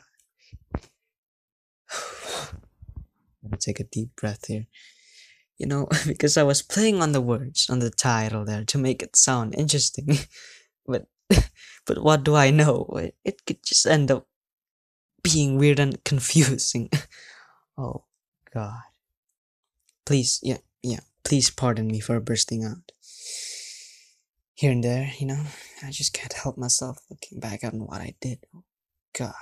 Let 3.44 3.52
me 3.52 3.58
take 3.60 3.80
a 3.80 3.84
deep 3.84 4.16
breath 4.16 4.48
here. 4.48 4.66
You 5.60 5.68
know, 5.68 5.88
because 6.08 6.36
I 6.36 6.44
was 6.44 6.64
playing 6.64 7.00
on 7.00 7.12
the 7.12 7.22
words 7.22 7.70
on 7.70 7.78
the 7.78 7.92
title 7.92 8.44
there 8.44 8.66
to 8.66 8.78
make 8.80 9.04
it 9.04 9.16
sound 9.16 9.54
interesting. 9.54 10.18
but 10.88 11.06
but 11.86 12.02
what 12.02 12.24
do 12.24 12.34
I 12.34 12.50
know? 12.50 12.90
It 13.24 13.46
could 13.46 13.64
just 13.64 13.86
end 13.86 14.10
up 14.10 14.26
being 15.22 15.60
weird 15.60 15.80
and 15.80 16.04
confusing. 16.04 16.90
oh 17.78 18.06
god. 18.52 18.82
Please, 20.08 20.40
yeah, 20.42 20.58
yeah, 20.82 21.02
please 21.24 21.52
pardon 21.52 21.88
me 21.88 22.00
for 22.00 22.20
bursting 22.20 22.64
out 22.64 22.94
here 24.58 24.72
and 24.72 24.84
there, 24.84 25.12
you 25.20 25.28
know. 25.28 25.44
I 25.84 25.92
just 25.92 26.14
can't 26.14 26.34
help 26.34 26.58
myself 26.58 26.98
looking 27.12 27.40
back 27.40 27.64
on 27.64 27.86
what 27.86 28.02
I 28.02 28.16
did. 28.20 28.40
Oh, 28.56 28.64
God. 29.14 29.34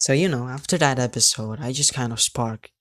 So, 0.00 0.12
you 0.12 0.28
know, 0.28 0.48
after 0.48 0.76
that 0.78 0.98
episode, 0.98 1.60
I 1.60 1.70
just 1.72 1.94
kind 1.94 2.12
of 2.12 2.20
sparked 2.20 2.72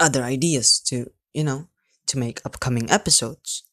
other 0.00 0.22
ideas 0.22 0.80
to, 0.86 1.10
you 1.34 1.44
know, 1.44 1.68
to 2.06 2.18
make 2.18 2.40
upcoming 2.42 2.90
episodes. 2.90 3.64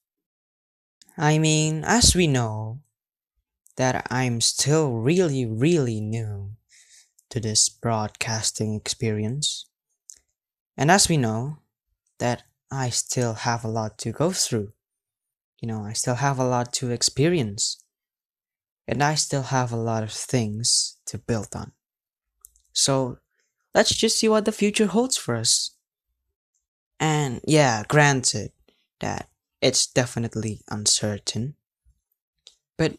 I 1.17 1.37
mean, 1.39 1.85
as 1.85 2.13
we 2.13 2.27
know, 2.27 2.81
that 3.77 4.05
I'm 4.11 4.41
still 4.41 4.97
really, 4.97 5.45
really 5.45 6.01
new 6.01 6.57
to 7.29 7.39
this 7.39 7.69
broadcasting 7.69 8.75
experience. 8.75 9.65
And 10.75 10.91
as 10.91 11.07
we 11.07 11.15
know, 11.15 11.59
that 12.19 12.43
I 12.71 12.89
still 12.89 13.33
have 13.33 13.63
a 13.63 13.69
lot 13.69 13.97
to 13.99 14.11
go 14.11 14.31
through. 14.31 14.73
You 15.61 15.67
know, 15.67 15.83
I 15.83 15.93
still 15.93 16.15
have 16.15 16.39
a 16.39 16.47
lot 16.47 16.73
to 16.73 16.91
experience. 16.91 17.83
And 18.87 19.03
I 19.03 19.15
still 19.15 19.43
have 19.43 19.71
a 19.71 19.77
lot 19.77 20.03
of 20.03 20.11
things 20.11 20.97
to 21.07 21.17
build 21.17 21.49
on. 21.55 21.71
So, 22.71 23.17
let's 23.73 23.95
just 23.95 24.17
see 24.17 24.29
what 24.29 24.45
the 24.45 24.51
future 24.51 24.87
holds 24.87 25.17
for 25.17 25.35
us. 25.35 25.75
And 26.99 27.41
yeah, 27.45 27.83
granted 27.87 28.51
that 28.99 29.29
it's 29.61 29.87
definitely 29.87 30.61
uncertain. 30.69 31.55
But, 32.77 32.97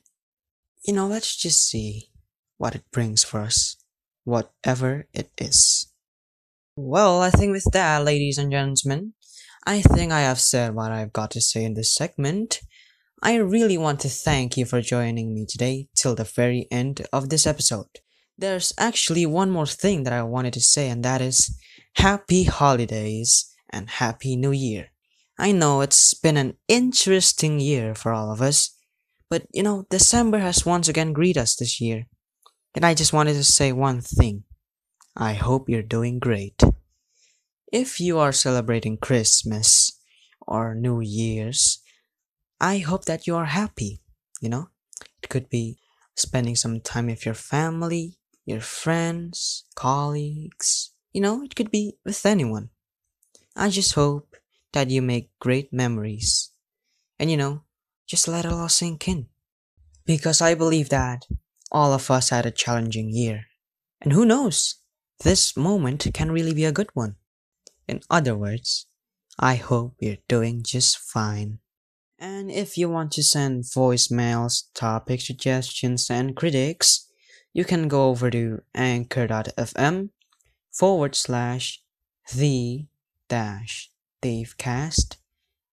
you 0.84 0.92
know, 0.92 1.06
let's 1.06 1.36
just 1.36 1.68
see 1.68 2.10
what 2.56 2.74
it 2.74 2.84
brings 2.90 3.24
for 3.24 3.40
us, 3.40 3.76
whatever 4.24 5.06
it 5.12 5.30
is. 5.38 5.92
Well, 6.76 7.22
I 7.22 7.30
think 7.30 7.52
with 7.52 7.66
that, 7.72 8.04
ladies 8.04 8.38
and 8.38 8.50
gentlemen, 8.50 9.14
I 9.68 9.82
think 9.82 10.12
I 10.12 10.20
have 10.20 10.40
said 10.40 10.74
what 10.74 10.92
I've 10.92 11.12
got 11.12 11.30
to 11.32 11.42
say 11.42 11.62
in 11.62 11.74
this 11.74 11.94
segment. 11.94 12.62
I 13.22 13.34
really 13.34 13.76
want 13.76 14.00
to 14.00 14.08
thank 14.08 14.56
you 14.56 14.64
for 14.64 14.80
joining 14.80 15.34
me 15.34 15.44
today 15.44 15.88
till 15.94 16.14
the 16.14 16.24
very 16.24 16.66
end 16.70 17.06
of 17.12 17.28
this 17.28 17.46
episode. 17.46 18.00
There's 18.38 18.72
actually 18.78 19.26
one 19.26 19.50
more 19.50 19.66
thing 19.66 20.04
that 20.04 20.14
I 20.14 20.22
wanted 20.22 20.54
to 20.54 20.62
say, 20.62 20.88
and 20.88 21.04
that 21.04 21.20
is 21.20 21.54
Happy 21.96 22.44
Holidays 22.44 23.54
and 23.68 23.90
Happy 23.90 24.36
New 24.36 24.52
Year. 24.52 24.86
I 25.38 25.52
know 25.52 25.82
it's 25.82 26.14
been 26.14 26.38
an 26.38 26.56
interesting 26.66 27.60
year 27.60 27.94
for 27.94 28.14
all 28.14 28.32
of 28.32 28.40
us, 28.40 28.74
but 29.28 29.42
you 29.52 29.62
know, 29.62 29.84
December 29.90 30.38
has 30.38 30.64
once 30.64 30.88
again 30.88 31.12
greeted 31.12 31.42
us 31.42 31.56
this 31.56 31.78
year. 31.78 32.06
And 32.74 32.86
I 32.86 32.94
just 32.94 33.12
wanted 33.12 33.34
to 33.34 33.44
say 33.44 33.72
one 33.72 34.00
thing. 34.00 34.44
I 35.14 35.34
hope 35.34 35.68
you're 35.68 35.82
doing 35.82 36.20
great 36.20 36.62
if 37.72 38.00
you 38.00 38.18
are 38.18 38.32
celebrating 38.32 38.96
Christmas 38.96 39.92
or 40.46 40.74
New 40.74 41.00
Year's, 41.00 41.82
I 42.60 42.78
hope 42.78 43.04
that 43.04 43.26
you 43.26 43.36
are 43.36 43.46
happy. 43.46 44.00
You 44.40 44.48
know, 44.48 44.68
it 45.22 45.28
could 45.28 45.48
be 45.48 45.78
spending 46.16 46.56
some 46.56 46.80
time 46.80 47.06
with 47.06 47.24
your 47.26 47.34
family, 47.34 48.18
your 48.44 48.60
friends, 48.60 49.64
colleagues. 49.74 50.92
You 51.12 51.20
know, 51.20 51.42
it 51.42 51.54
could 51.54 51.70
be 51.70 51.94
with 52.04 52.24
anyone. 52.24 52.70
I 53.54 53.70
just 53.70 53.94
hope 53.94 54.36
that 54.72 54.90
you 54.90 55.02
make 55.02 55.30
great 55.38 55.72
memories. 55.72 56.50
And 57.18 57.30
you 57.30 57.36
know, 57.36 57.64
just 58.06 58.28
let 58.28 58.44
it 58.44 58.52
all 58.52 58.68
sink 58.68 59.08
in. 59.08 59.26
Because 60.06 60.40
I 60.40 60.54
believe 60.54 60.88
that 60.88 61.26
all 61.70 61.92
of 61.92 62.10
us 62.10 62.30
had 62.30 62.46
a 62.46 62.50
challenging 62.50 63.10
year. 63.10 63.44
And 64.00 64.12
who 64.12 64.24
knows, 64.24 64.76
this 65.20 65.56
moment 65.56 66.06
can 66.14 66.32
really 66.32 66.54
be 66.54 66.64
a 66.64 66.72
good 66.72 66.88
one. 66.94 67.16
In 67.88 68.02
other 68.10 68.36
words, 68.36 68.86
I 69.38 69.56
hope 69.56 69.94
you're 69.98 70.18
doing 70.28 70.62
just 70.62 70.98
fine. 70.98 71.60
And 72.18 72.50
if 72.50 72.76
you 72.76 72.90
want 72.90 73.12
to 73.12 73.22
send 73.22 73.64
voicemails, 73.64 74.64
topic 74.74 75.20
suggestions, 75.20 76.10
and 76.10 76.36
critics, 76.36 77.08
you 77.54 77.64
can 77.64 77.88
go 77.88 78.08
over 78.10 78.30
to 78.30 78.60
anchor.fm 78.74 80.10
forward 80.70 81.14
slash 81.14 81.82
the 82.34 82.86
dash 83.28 83.90
Davecast 84.22 85.16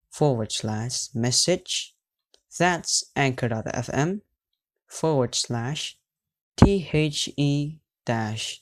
forward 0.10 0.52
slash 0.52 1.10
message. 1.14 1.96
That's 2.58 3.04
anchor.fm 3.16 4.22
forward 4.88 5.36
slash 5.36 5.98
T 6.56 6.90
H 6.94 7.30
E 7.36 7.80
dash 8.06 8.62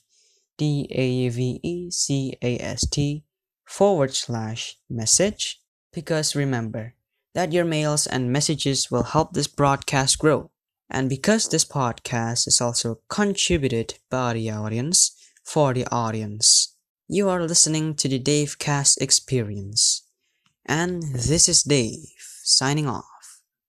D 0.56 0.88
A 0.90 1.28
V 1.28 1.60
E 1.62 1.90
C 1.90 2.36
A 2.42 2.58
S 2.58 2.88
T 2.88 3.24
forward 3.64 4.14
slash 4.14 4.76
message 4.88 5.60
because 5.92 6.36
remember 6.36 6.94
that 7.34 7.52
your 7.52 7.64
mails 7.64 8.06
and 8.06 8.32
messages 8.32 8.90
will 8.90 9.02
help 9.02 9.32
this 9.32 9.48
broadcast 9.48 10.18
grow. 10.18 10.50
And 10.90 11.08
because 11.08 11.48
this 11.48 11.64
podcast 11.64 12.46
is 12.46 12.60
also 12.60 13.00
contributed 13.08 13.94
by 14.10 14.34
the 14.34 14.50
audience 14.50 15.12
for 15.42 15.74
the 15.74 15.86
audience, 15.90 16.76
you 17.08 17.28
are 17.28 17.42
listening 17.42 17.94
to 17.96 18.08
the 18.08 18.20
Davecast 18.20 19.00
Experience. 19.00 20.02
And 20.66 21.02
this 21.02 21.48
is 21.48 21.62
Dave 21.62 22.06
signing 22.42 22.86
off. 22.86 23.13